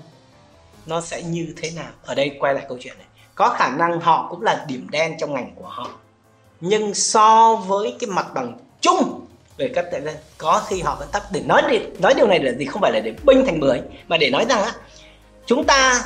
nó 0.87 1.01
sẽ 1.01 1.23
như 1.23 1.55
thế 1.57 1.71
nào? 1.71 1.91
Ở 2.05 2.15
đây 2.15 2.37
quay 2.41 2.55
lại 2.55 2.65
câu 2.69 2.79
chuyện 2.81 2.95
này. 2.99 3.07
Có 3.35 3.49
khả 3.49 3.69
năng 3.69 4.01
họ 4.01 4.27
cũng 4.31 4.43
là 4.43 4.65
điểm 4.69 4.87
đen 4.91 5.17
trong 5.21 5.35
ngành 5.35 5.55
của 5.55 5.69
họ. 5.69 5.89
Nhưng 6.61 6.95
so 6.95 7.57
với 7.57 7.97
cái 8.01 8.11
mặt 8.11 8.27
bằng 8.35 8.59
chung 8.81 9.27
về 9.61 9.69
cấp 9.69 9.85
tại 9.93 10.01
dân 10.03 10.15
có 10.39 10.63
khi 10.69 10.83
họ 10.83 10.97
vẫn 10.99 11.09
thấp 11.13 11.23
để 11.31 11.41
nói 11.41 11.63
nói 11.99 12.15
điều 12.15 12.27
này 12.27 12.39
là 12.41 12.53
gì? 12.53 12.65
Không 12.65 12.83
phải 12.83 12.93
là 12.93 13.01
để 13.01 13.15
binh 13.25 13.45
thành 13.47 13.61
bưởi, 13.61 13.81
mà 14.09 14.17
để 14.17 14.31
nói 14.31 14.47
rằng 14.49 14.63
á, 14.63 14.73
chúng 15.47 15.65
ta, 15.65 16.05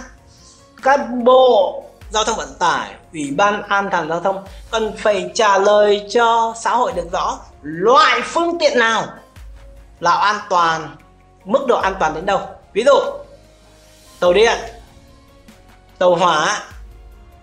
các 0.82 1.00
bộ 1.24 1.84
giao 2.10 2.24
thông 2.24 2.36
vận 2.36 2.54
tải, 2.58 2.94
ủy 3.12 3.30
ban 3.36 3.62
an 3.62 3.88
toàn 3.90 4.08
giao 4.08 4.20
thông 4.20 4.44
cần 4.70 4.92
phải 4.98 5.30
trả 5.34 5.58
lời 5.58 6.06
cho 6.10 6.54
xã 6.60 6.76
hội 6.76 6.92
được 6.92 7.12
rõ 7.12 7.38
loại 7.62 8.20
phương 8.24 8.58
tiện 8.60 8.78
nào 8.78 9.06
là 10.00 10.14
an 10.14 10.36
toàn, 10.50 10.96
mức 11.44 11.64
độ 11.68 11.76
an 11.76 11.94
toàn 12.00 12.14
đến 12.14 12.26
đâu. 12.26 12.40
Ví 12.72 12.84
dụ, 12.84 12.98
tàu 14.20 14.32
điện, 14.32 14.58
tàu 15.98 16.14
hỏa, 16.14 16.62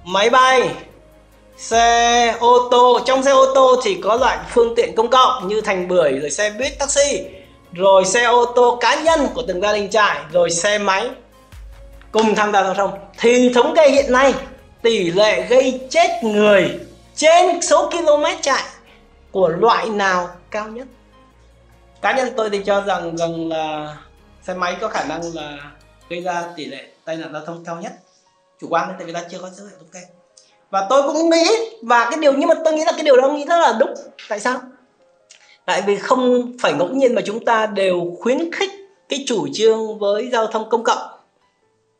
máy 0.03 0.29
bay 0.29 0.75
xe 1.61 2.37
ô 2.39 2.69
tô, 2.71 2.99
trong 3.05 3.23
xe 3.23 3.31
ô 3.31 3.53
tô 3.55 3.81
thì 3.83 4.01
có 4.03 4.15
loại 4.15 4.37
phương 4.49 4.75
tiện 4.75 4.95
công 4.95 5.09
cộng 5.09 5.47
như 5.47 5.61
thành 5.61 5.87
bưởi 5.87 6.11
rồi 6.11 6.29
xe 6.29 6.49
buýt, 6.49 6.79
taxi, 6.79 7.23
rồi 7.73 8.05
xe 8.05 8.23
ô 8.23 8.45
tô 8.45 8.77
cá 8.81 9.01
nhân 9.01 9.27
của 9.33 9.43
từng 9.47 9.61
gia 9.61 9.73
đình 9.73 9.89
trại 9.89 10.19
rồi 10.31 10.51
xe 10.51 10.77
máy 10.77 11.09
cùng 12.11 12.35
tham 12.35 12.51
gia 12.51 12.63
giao 12.63 12.73
thông. 12.73 12.99
Thì 13.19 13.53
thống 13.53 13.73
kê 13.75 13.89
hiện 13.89 14.11
nay, 14.11 14.33
tỷ 14.81 15.11
lệ 15.11 15.47
gây 15.49 15.87
chết 15.89 16.09
người 16.23 16.79
trên 17.15 17.61
số 17.61 17.89
km 17.89 18.25
chạy 18.41 18.63
của 19.31 19.47
loại 19.47 19.89
nào 19.89 20.29
cao 20.51 20.67
nhất? 20.67 20.87
Cá 22.01 22.15
nhân 22.15 22.33
tôi 22.37 22.49
thì 22.49 22.61
cho 22.65 22.81
rằng 22.81 23.17
rằng 23.17 23.49
là 23.49 23.95
xe 24.41 24.53
máy 24.53 24.75
có 24.81 24.87
khả 24.87 25.03
năng 25.03 25.21
là 25.33 25.57
gây 26.09 26.21
ra 26.21 26.43
tỷ 26.55 26.65
lệ 26.65 26.87
tai 27.05 27.17
nạn 27.17 27.33
giao 27.33 27.45
thông 27.45 27.65
cao 27.65 27.77
nhất. 27.81 27.91
Chủ 28.61 28.67
quan 28.69 28.87
đấy, 28.87 28.95
tại 28.99 29.07
vì 29.07 29.13
ta 29.13 29.23
chưa 29.31 29.39
có 29.41 29.49
dữ 29.49 29.63
liệu 29.63 29.77
thống 29.79 29.89
kê 29.93 29.99
và 30.71 30.87
tôi 30.89 31.03
cũng 31.03 31.29
nghĩ, 31.29 31.45
và 31.81 32.07
cái 32.09 32.19
điều, 32.21 32.33
nhưng 32.33 32.49
mà 32.49 32.55
tôi 32.65 32.73
nghĩ 32.73 32.85
là 32.85 32.91
cái 32.91 33.03
điều 33.03 33.21
đó 33.21 33.29
nghĩ 33.29 33.45
rất 33.45 33.57
là 33.59 33.77
đúng. 33.79 33.93
Tại 34.29 34.39
sao? 34.39 34.59
Tại 35.65 35.81
vì 35.81 35.97
không 35.97 36.51
phải 36.61 36.73
ngẫu 36.73 36.87
nhiên 36.87 37.15
mà 37.15 37.21
chúng 37.25 37.45
ta 37.45 37.65
đều 37.65 38.15
khuyến 38.19 38.51
khích 38.51 38.69
cái 39.09 39.23
chủ 39.27 39.47
trương 39.53 39.99
với 39.99 40.29
giao 40.31 40.47
thông 40.47 40.69
công 40.69 40.83
cộng. 40.83 41.11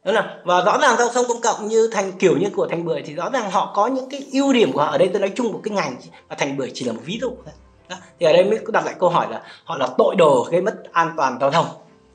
Đúng 0.05 0.15
không 0.15 0.25
và 0.43 0.61
rõ 0.61 0.77
ràng 0.81 0.95
giao 0.97 1.09
thông 1.09 1.25
công 1.27 1.41
cộng 1.41 1.67
như 1.67 1.89
thành, 1.91 2.11
kiểu 2.11 2.37
như 2.37 2.47
của 2.55 2.67
thành 2.67 2.85
bưởi 2.85 3.01
thì 3.05 3.13
rõ 3.13 3.29
ràng 3.33 3.51
họ 3.51 3.71
có 3.75 3.87
những 3.87 4.09
cái 4.09 4.23
ưu 4.31 4.53
điểm 4.53 4.71
của 4.71 4.81
họ. 4.81 4.91
Ở 4.91 4.97
đây 4.97 5.09
tôi 5.13 5.21
nói 5.21 5.31
chung 5.35 5.51
một 5.51 5.59
cái 5.63 5.73
ngành 5.75 5.95
và 6.29 6.35
thành 6.35 6.57
bưởi 6.57 6.71
chỉ 6.73 6.85
là 6.85 6.93
một 6.93 7.01
ví 7.05 7.17
dụ 7.21 7.29
thôi. 7.29 7.53
Đó. 7.89 7.97
thì 8.19 8.25
ở 8.25 8.33
đây 8.33 8.43
mới 8.43 8.59
đặt 8.73 8.85
lại 8.85 8.95
câu 8.99 9.09
hỏi 9.09 9.27
là 9.29 9.41
họ 9.63 9.77
là 9.77 9.87
tội 9.97 10.15
đồ 10.15 10.47
gây 10.51 10.61
mất 10.61 10.73
an 10.91 11.13
toàn 11.17 11.37
giao 11.41 11.51
thông. 11.51 11.65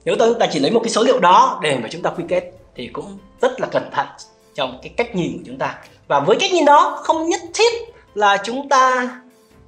Nếu 0.05 0.17
chúng 0.19 0.39
ta 0.39 0.47
chỉ 0.53 0.61
lấy 0.61 0.71
một 0.71 0.81
cái 0.83 0.91
số 0.91 1.03
liệu 1.03 1.19
đó 1.19 1.61
để 1.63 1.79
mà 1.83 1.89
chúng 1.91 2.03
ta 2.03 2.11
quy 2.11 2.25
kết 2.29 2.53
thì 2.75 2.91
cũng 2.93 3.19
rất 3.41 3.61
là 3.61 3.67
cẩn 3.67 3.91
thận 3.93 4.07
trong 4.55 4.79
cái 4.83 4.93
cách 4.97 5.15
nhìn 5.15 5.33
của 5.33 5.43
chúng 5.47 5.59
ta 5.59 5.79
và 6.09 6.21
với 6.21 6.37
cách 6.41 6.53
nhìn 6.53 6.65
đó, 6.65 7.01
không 7.03 7.29
nhất 7.29 7.41
thiết 7.55 7.73
là 8.15 8.37
chúng 8.45 8.69
ta 8.69 9.09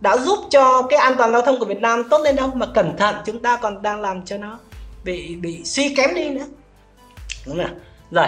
đã 0.01 0.17
giúp 0.17 0.39
cho 0.51 0.83
cái 0.83 0.99
an 0.99 1.15
toàn 1.19 1.33
giao 1.33 1.43
thông 1.43 1.59
của 1.59 1.65
Việt 1.65 1.81
Nam 1.81 2.09
tốt 2.11 2.21
lên 2.25 2.37
đâu, 2.37 2.51
mà 2.55 2.67
cẩn 2.75 2.97
thận 2.97 3.15
chúng 3.27 3.43
ta 3.43 3.57
còn 3.57 3.83
đang 3.83 4.01
làm 4.01 4.25
cho 4.25 4.37
nó 4.37 4.59
bị 5.05 5.37
bị 5.37 5.65
suy 5.65 5.95
kém 5.95 6.15
đi 6.15 6.29
nữa. 6.29 6.45
Đúng 7.47 7.59
không 7.63 7.79
rồi. 8.11 8.27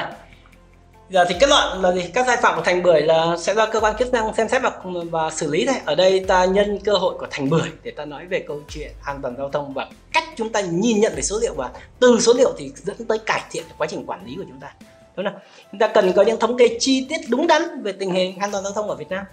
Giờ 1.10 1.24
thì 1.28 1.34
kết 1.40 1.48
luận 1.48 1.82
là 1.82 1.92
gì? 1.92 2.10
Các 2.14 2.26
sai 2.26 2.36
phạm 2.36 2.56
của 2.56 2.62
thành 2.62 2.82
bưởi 2.82 3.02
là 3.02 3.36
sẽ 3.38 3.54
do 3.54 3.66
cơ 3.66 3.80
quan 3.80 3.96
chức 3.98 4.12
năng 4.12 4.34
xem 4.34 4.48
xét 4.48 4.62
và 4.62 4.72
và 5.10 5.30
xử 5.30 5.50
lý 5.50 5.66
thôi. 5.66 5.76
Ở 5.84 5.94
đây 5.94 6.24
ta 6.28 6.44
nhân 6.44 6.78
cơ 6.84 6.92
hội 6.92 7.14
của 7.18 7.26
thành 7.30 7.50
bưởi 7.50 7.70
để 7.82 7.90
ta 7.90 8.04
nói 8.04 8.26
về 8.26 8.44
câu 8.48 8.60
chuyện 8.68 8.92
an 9.04 9.18
toàn 9.22 9.36
giao 9.36 9.50
thông 9.50 9.74
và 9.74 9.86
cách 10.12 10.24
chúng 10.36 10.48
ta 10.48 10.60
nhìn 10.60 11.00
nhận 11.00 11.12
về 11.16 11.22
số 11.22 11.38
liệu. 11.42 11.54
Và 11.54 11.70
từ 12.00 12.20
số 12.20 12.32
liệu 12.32 12.52
thì 12.58 12.72
dẫn 12.76 13.04
tới 13.08 13.18
cải 13.18 13.42
thiện 13.50 13.64
quá 13.78 13.86
trình 13.90 14.06
quản 14.06 14.26
lý 14.26 14.34
của 14.36 14.44
chúng 14.48 14.60
ta 14.60 14.72
đúng 15.22 15.32
không 15.32 15.42
chúng 15.72 15.78
ta 15.78 15.86
cần 15.86 16.12
có 16.12 16.22
những 16.22 16.40
thống 16.40 16.56
kê 16.58 16.76
chi 16.80 17.06
tiết 17.08 17.20
đúng 17.28 17.46
đắn 17.46 17.82
về 17.82 17.92
tình 17.92 18.10
hình 18.10 18.38
an 18.38 18.50
toàn 18.50 18.64
giao 18.64 18.72
thông 18.72 18.88
ở 18.88 18.94
Việt 18.94 19.08
Nam. 19.10 19.24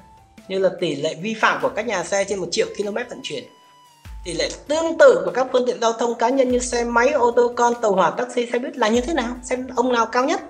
Như 0.47 0.59
là 0.59 0.69
tỷ 0.79 0.95
lệ 0.95 1.15
vi 1.21 1.33
phạm 1.33 1.61
của 1.61 1.69
các 1.69 1.87
nhà 1.87 2.03
xe 2.03 2.23
trên 2.23 2.39
một 2.39 2.47
triệu 2.51 2.67
km 2.77 2.95
vận 2.95 3.19
chuyển. 3.23 3.43
Tỷ 4.25 4.33
lệ 4.33 4.49
tương 4.67 4.97
tự 4.97 5.21
của 5.25 5.31
các 5.31 5.47
phương 5.51 5.65
tiện 5.67 5.81
giao 5.81 5.93
thông 5.93 6.15
cá 6.15 6.29
nhân 6.29 6.51
như 6.51 6.59
xe 6.59 6.83
máy, 6.83 7.09
ô 7.09 7.31
tô, 7.31 7.53
con, 7.55 7.73
tàu 7.81 7.91
hỏa, 7.91 8.09
taxi, 8.09 8.45
xe 8.51 8.59
buýt 8.59 8.77
là 8.77 8.87
như 8.87 9.01
thế 9.01 9.13
nào? 9.13 9.35
Xem 9.43 9.67
ông 9.75 9.91
nào 9.91 10.05
cao 10.05 10.25
nhất. 10.25 10.41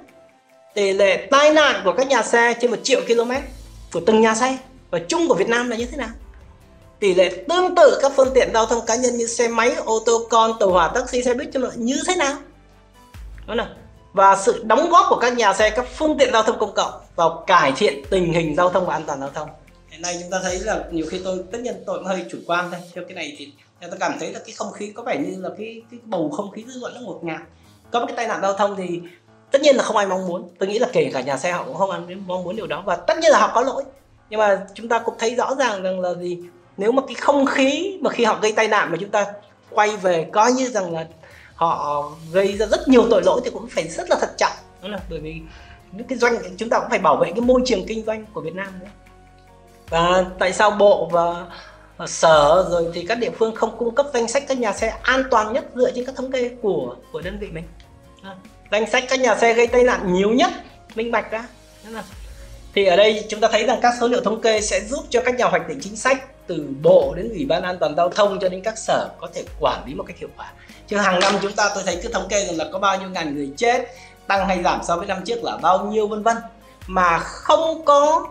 Tỷ 0.74 0.94
lệ 0.94 1.28
tai 1.32 1.54
nạn 1.54 1.82
của 1.84 1.94
các 1.98 2.08
nhà 2.08 2.24
xe 2.24 2.54
trên 2.62 2.72
một 2.72 2.78
triệu 2.84 3.02
km 3.08 3.32
của 3.94 4.02
từng 4.06 4.22
nhà 4.22 4.36
xe 4.36 4.58
và 4.92 5.00
chung 5.08 5.28
của 5.28 5.36
Việt 5.36 5.50
Nam 5.50 5.70
là 5.70 5.76
như 5.76 5.86
thế 5.86 5.98
nào? 5.98 6.10
Tỷ 7.00 7.14
lệ 7.14 7.44
tương 7.50 7.76
tự 7.76 8.00
các 8.02 8.12
phương 8.16 8.32
tiện 8.34 8.50
giao 8.54 8.66
thông 8.66 8.86
cá 8.86 8.96
nhân 8.96 9.18
như 9.18 9.28
xe 9.28 9.48
máy, 9.48 9.76
ô 9.86 10.00
tô, 10.06 10.28
con, 10.30 10.52
tàu 10.60 10.72
hỏa, 10.72 10.88
taxi, 10.88 11.24
xe 11.24 11.34
buýt 11.34 11.50
như 11.76 11.98
thế 12.08 12.16
nào? 12.16 12.36
Đúng 13.48 13.58
không 13.58 13.76
và 14.18 14.36
sự 14.36 14.64
đóng 14.64 14.90
góp 14.90 15.06
của 15.10 15.16
các 15.16 15.38
nhà 15.38 15.54
xe, 15.54 15.70
các 15.70 15.86
phương 15.96 16.18
tiện 16.18 16.34
giao 16.34 16.44
thông 16.44 16.60
công 16.60 16.74
cộng 16.74 16.92
vào 17.16 17.44
cải 17.48 17.72
thiện 17.78 18.04
tình 18.10 18.34
hình 18.34 18.56
giao 18.56 18.70
thông 18.70 18.86
và 18.86 18.94
an 18.94 19.04
toàn 19.08 19.20
giao 19.20 19.30
thông. 19.30 19.50
Hiện 19.90 20.02
nay 20.02 20.18
chúng 20.22 20.32
ta 20.32 20.40
thấy 20.44 20.60
là 20.60 20.84
nhiều 20.92 21.06
khi 21.10 21.22
tôi, 21.24 21.44
tất 21.52 21.62
nhiên 21.62 21.84
tôi 21.86 21.98
cũng 21.98 22.08
hơi 22.08 22.26
chủ 22.32 22.38
quan 22.48 22.72
thôi. 22.72 22.80
Theo 22.94 23.04
cái 23.08 23.16
này 23.16 23.36
thì 23.38 23.52
tôi 23.82 24.00
cảm 24.00 24.20
thấy 24.20 24.32
là 24.34 24.40
cái 24.46 24.54
không 24.58 24.72
khí, 24.72 24.92
có 24.96 25.04
vẻ 25.04 25.18
như 25.18 25.42
là 25.42 25.50
cái 25.58 25.82
cái 25.92 26.00
bầu 26.04 26.30
không 26.38 26.52
khí 26.52 26.66
dư 26.68 26.80
luận 26.80 26.94
nó 26.96 27.02
ngột 27.02 27.20
ngạt. 27.24 27.42
Có 27.92 28.00
một 28.00 28.06
cái 28.08 28.16
tai 28.18 28.28
nạn 28.28 28.40
giao 28.42 28.54
thông 28.54 28.76
thì 28.76 29.02
tất 29.52 29.62
nhiên 29.62 29.76
là 29.76 29.84
không 29.84 29.98
ai 29.98 30.08
mong 30.08 30.28
muốn. 30.28 30.50
Tôi 30.60 30.70
nghĩ 30.70 30.80
là 30.80 30.88
kể 30.94 31.10
cả 31.14 31.22
nhà 31.22 31.38
xe 31.38 31.52
họ 31.52 31.64
cũng 31.64 31.76
không 31.76 31.90
mong 32.28 32.44
muốn 32.44 32.56
điều 32.56 32.68
đó. 32.68 32.84
Và 32.86 32.96
tất 32.96 33.18
nhiên 33.18 33.32
là 33.32 33.40
họ 33.40 33.52
có 33.54 33.62
lỗi. 33.62 33.84
Nhưng 34.30 34.40
mà 34.40 34.66
chúng 34.74 34.90
ta 34.90 35.00
cũng 35.00 35.16
thấy 35.20 35.36
rõ 35.36 35.56
ràng 35.56 35.84
rằng 35.84 36.00
là 36.00 36.14
gì? 36.14 36.40
Nếu 36.78 36.92
mà 36.92 37.02
cái 37.08 37.16
không 37.16 37.46
khí 37.46 37.98
mà 38.02 38.10
khi 38.10 38.24
họ 38.24 38.40
gây 38.42 38.52
tai 38.52 38.68
nạn 38.68 38.92
mà 38.92 38.98
chúng 39.00 39.10
ta 39.10 39.26
quay 39.70 39.98
về, 39.98 40.28
coi 40.34 40.52
như 40.52 40.70
rằng 40.70 40.94
là 40.94 41.06
họ 41.58 42.06
gây 42.32 42.58
ra 42.58 42.66
rất 42.66 42.88
nhiều 42.88 43.08
tội 43.10 43.24
lỗi 43.24 43.42
thì 43.44 43.50
cũng 43.50 43.68
phải 43.70 43.88
rất 43.88 44.10
là 44.10 44.16
thận 44.22 44.30
trọng. 44.38 44.54
Đúng 44.82 44.92
là 44.92 45.00
bởi 45.10 45.20
vì 45.20 45.42
những 45.92 46.08
cái 46.08 46.18
doanh 46.18 46.38
chúng 46.58 46.70
ta 46.70 46.80
cũng 46.80 46.90
phải 46.90 47.00
bảo 47.00 47.18
vệ 47.18 47.32
cái 47.32 47.42
môi 47.42 47.62
trường 47.66 47.86
kinh 47.88 48.06
doanh 48.06 48.26
của 48.34 48.42
Việt 48.42 48.56
Nam 48.56 48.68
nữa. 48.80 48.88
Và 49.90 50.26
tại 50.40 50.54
sao 50.54 50.72
bộ 50.72 51.10
và 51.12 51.46
sở 52.08 52.68
rồi 52.72 52.92
thì 52.94 53.06
các 53.06 53.16
địa 53.16 53.32
phương 53.40 53.56
không 53.56 53.78
cung 53.78 53.96
cấp 53.96 54.06
danh 54.14 54.28
sách 54.28 54.44
các 54.48 54.58
nhà 54.58 54.74
xe 54.74 54.98
an 55.02 55.24
toàn 55.32 55.54
nhất 55.54 55.66
dựa 55.76 55.92
trên 55.96 56.06
các 56.06 56.16
thống 56.16 56.32
kê 56.32 56.52
của 56.62 56.96
của 57.12 57.22
đơn 57.22 57.38
vị 57.40 57.48
mình? 57.52 57.64
À, 58.24 58.36
danh 58.72 58.92
sách 58.92 59.04
các 59.10 59.20
nhà 59.20 59.36
xe 59.36 59.54
gây 59.54 59.68
tai 59.68 59.84
nạn 59.84 60.14
nhiều 60.14 60.30
nhất 60.30 60.52
minh 60.96 61.12
bạch 61.12 61.32
ra 61.32 61.48
thì 62.76 62.86
ở 62.86 62.96
đây 62.96 63.26
chúng 63.30 63.40
ta 63.40 63.48
thấy 63.52 63.66
rằng 63.66 63.80
các 63.82 63.94
số 64.00 64.08
liệu 64.08 64.22
thống 64.22 64.42
kê 64.42 64.62
sẽ 64.62 64.82
giúp 64.82 65.06
cho 65.10 65.22
các 65.26 65.36
nhà 65.36 65.46
hoạch 65.46 65.68
định 65.68 65.80
chính 65.82 65.96
sách 65.96 66.48
từ 66.48 66.68
bộ 66.82 67.14
đến 67.18 67.30
ủy 67.30 67.46
ban 67.46 67.64
an 67.64 67.78
toàn 67.80 67.96
giao 67.96 68.10
thông 68.10 68.40
cho 68.40 68.50
đến 68.50 68.62
các 68.62 68.78
sở 68.78 69.10
có 69.20 69.28
thể 69.34 69.44
quản 69.60 69.86
lý 69.86 69.94
một 69.94 70.04
cách 70.08 70.18
hiệu 70.18 70.30
quả 70.38 70.52
chứ 70.88 70.98
hàng 70.98 71.20
năm 71.20 71.34
chúng 71.42 71.54
ta 71.54 71.72
tôi 71.76 71.84
thấy 71.86 72.00
cứ 72.04 72.10
thống 72.10 72.28
kê 72.30 72.46
rằng 72.46 72.58
là 72.58 72.66
có 72.74 72.80
bao 72.80 73.00
nhiêu 73.00 73.10
ngàn 73.10 73.36
người 73.36 73.52
chết, 73.58 73.88
tăng 74.28 74.48
hay 74.48 74.64
giảm 74.64 74.80
so 74.84 74.96
với 74.98 75.08
năm 75.08 75.18
trước 75.26 75.44
là 75.44 75.58
bao 75.58 75.86
nhiêu 75.86 76.08
vân 76.08 76.24
vân. 76.24 76.38
Mà 76.88 77.20
không 77.20 77.86
có 77.86 78.28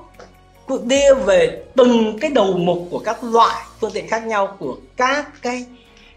đưa 0.69 1.15
về 1.15 1.65
từng 1.77 2.19
cái 2.21 2.31
đầu 2.31 2.53
mục 2.53 2.79
của 2.91 2.99
các 2.99 3.25
loại 3.25 3.65
phương 3.81 3.91
tiện 3.95 4.09
khác 4.09 4.27
nhau 4.27 4.57
của 4.59 4.77
các 4.97 5.43
cái 5.43 5.65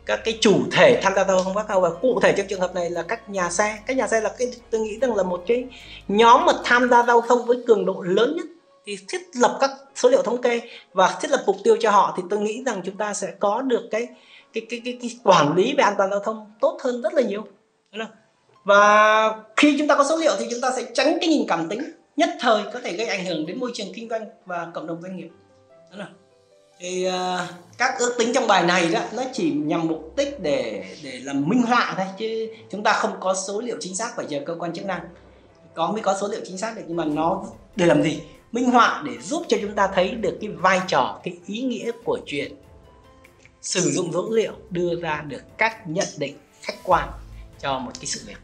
các 0.05 0.19
cái 0.25 0.37
chủ 0.41 0.59
thể 0.71 0.99
tham 1.03 1.13
gia 1.15 1.23
giao 1.23 1.43
thông 1.43 1.55
khác 1.55 1.65
nhau. 1.69 1.81
Và 1.81 1.89
cụ 2.01 2.19
thể 2.21 2.33
trong 2.37 2.47
trường 2.47 2.61
hợp 2.61 2.75
này 2.75 2.89
là 2.89 3.01
các 3.01 3.29
nhà 3.29 3.49
xe. 3.49 3.77
Các 3.85 3.97
nhà 3.97 4.07
xe 4.07 4.21
là 4.21 4.31
cái, 4.37 4.51
tôi 4.69 4.81
nghĩ 4.81 4.97
rằng 5.01 5.15
là 5.15 5.23
một 5.23 5.43
cái 5.47 5.65
nhóm 6.07 6.45
mà 6.45 6.53
tham 6.63 6.89
gia 6.89 7.03
giao 7.03 7.21
thông 7.21 7.45
với 7.45 7.57
cường 7.67 7.85
độ 7.85 8.01
lớn 8.01 8.33
nhất 8.37 8.45
thì 8.85 8.97
thiết 9.07 9.21
lập 9.33 9.57
các 9.61 9.71
số 9.95 10.09
liệu 10.09 10.21
thống 10.21 10.41
kê 10.41 10.61
và 10.93 11.17
thiết 11.21 11.31
lập 11.31 11.43
mục 11.45 11.55
tiêu 11.63 11.77
cho 11.79 11.91
họ 11.91 12.13
thì 12.17 12.23
tôi 12.29 12.39
nghĩ 12.39 12.63
rằng 12.65 12.81
chúng 12.85 12.97
ta 12.97 13.13
sẽ 13.13 13.27
có 13.39 13.61
được 13.61 13.87
cái 13.91 14.07
cái 14.53 14.65
cái 14.69 14.81
cái, 14.85 14.97
cái 15.01 15.19
quản 15.23 15.55
lý 15.55 15.73
về 15.77 15.83
an 15.83 15.93
toàn 15.97 16.09
giao 16.09 16.19
thông 16.19 16.51
tốt 16.61 16.77
hơn 16.83 17.01
rất 17.01 17.13
là 17.13 17.21
nhiều. 17.21 17.47
Và 18.63 19.35
khi 19.57 19.75
chúng 19.79 19.87
ta 19.87 19.95
có 19.95 20.03
số 20.09 20.17
liệu 20.17 20.31
thì 20.39 20.47
chúng 20.51 20.61
ta 20.61 20.71
sẽ 20.75 20.85
tránh 20.93 21.17
cái 21.21 21.29
nhìn 21.29 21.45
cảm 21.47 21.69
tính 21.69 21.79
nhất 22.15 22.29
thời 22.39 22.63
có 22.73 22.79
thể 22.83 22.93
gây 22.93 23.07
ảnh 23.07 23.25
hưởng 23.25 23.45
đến 23.45 23.59
môi 23.59 23.71
trường 23.73 23.87
kinh 23.93 24.09
doanh 24.09 24.25
và 24.45 24.71
cộng 24.73 24.87
đồng 24.87 25.01
doanh 25.01 25.17
nghiệp. 25.17 25.29
Đó 25.97 26.05
thì 26.79 27.07
uh, 27.07 27.13
các 27.77 27.99
ước 27.99 28.15
tính 28.17 28.31
trong 28.33 28.47
bài 28.47 28.63
này 28.63 28.89
đó 28.89 28.99
nó 29.13 29.23
chỉ 29.33 29.51
nhằm 29.51 29.87
mục 29.87 30.13
đích 30.17 30.39
để 30.39 30.83
để 31.03 31.19
làm 31.23 31.49
minh 31.49 31.61
họa 31.61 31.93
thôi 31.97 32.05
chứ 32.17 32.53
chúng 32.71 32.83
ta 32.83 32.93
không 32.93 33.11
có 33.19 33.33
số 33.33 33.61
liệu 33.61 33.77
chính 33.79 33.95
xác 33.95 34.15
phải 34.15 34.25
chờ 34.29 34.39
cơ 34.45 34.55
quan 34.59 34.73
chức 34.73 34.85
năng. 34.85 35.01
Có 35.73 35.91
mới 35.91 36.01
có 36.01 36.17
số 36.21 36.27
liệu 36.27 36.41
chính 36.45 36.57
xác 36.57 36.75
được 36.75 36.81
nhưng 36.87 36.97
mà 36.97 37.05
nó 37.05 37.43
để 37.75 37.85
làm 37.85 38.03
gì? 38.03 38.21
Minh 38.51 38.71
họa 38.71 39.03
để 39.05 39.11
giúp 39.21 39.43
cho 39.47 39.57
chúng 39.61 39.75
ta 39.75 39.89
thấy 39.95 40.11
được 40.11 40.37
cái 40.41 40.49
vai 40.49 40.81
trò 40.87 41.19
cái 41.23 41.37
ý 41.45 41.61
nghĩa 41.61 41.91
của 42.03 42.19
chuyện 42.25 42.51
sử 43.61 43.91
dụng 43.91 44.13
dữ 44.13 44.21
liệu, 44.31 44.53
đưa 44.69 45.01
ra 45.01 45.21
được 45.21 45.41
các 45.57 45.87
nhận 45.87 46.07
định 46.17 46.37
khách 46.61 46.77
quan 46.83 47.09
cho 47.59 47.79
một 47.79 47.91
cái 47.95 48.05
sự 48.05 48.21
việc. 48.25 48.37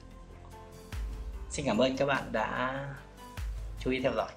Xin 1.50 1.66
cảm 1.66 1.78
ơn 1.78 1.98
các 1.98 2.06
bạn 2.06 2.32
đã 2.32 2.80
chú 3.80 3.92
ý 3.92 4.00
theo 4.02 4.14
dõi. 4.16 4.32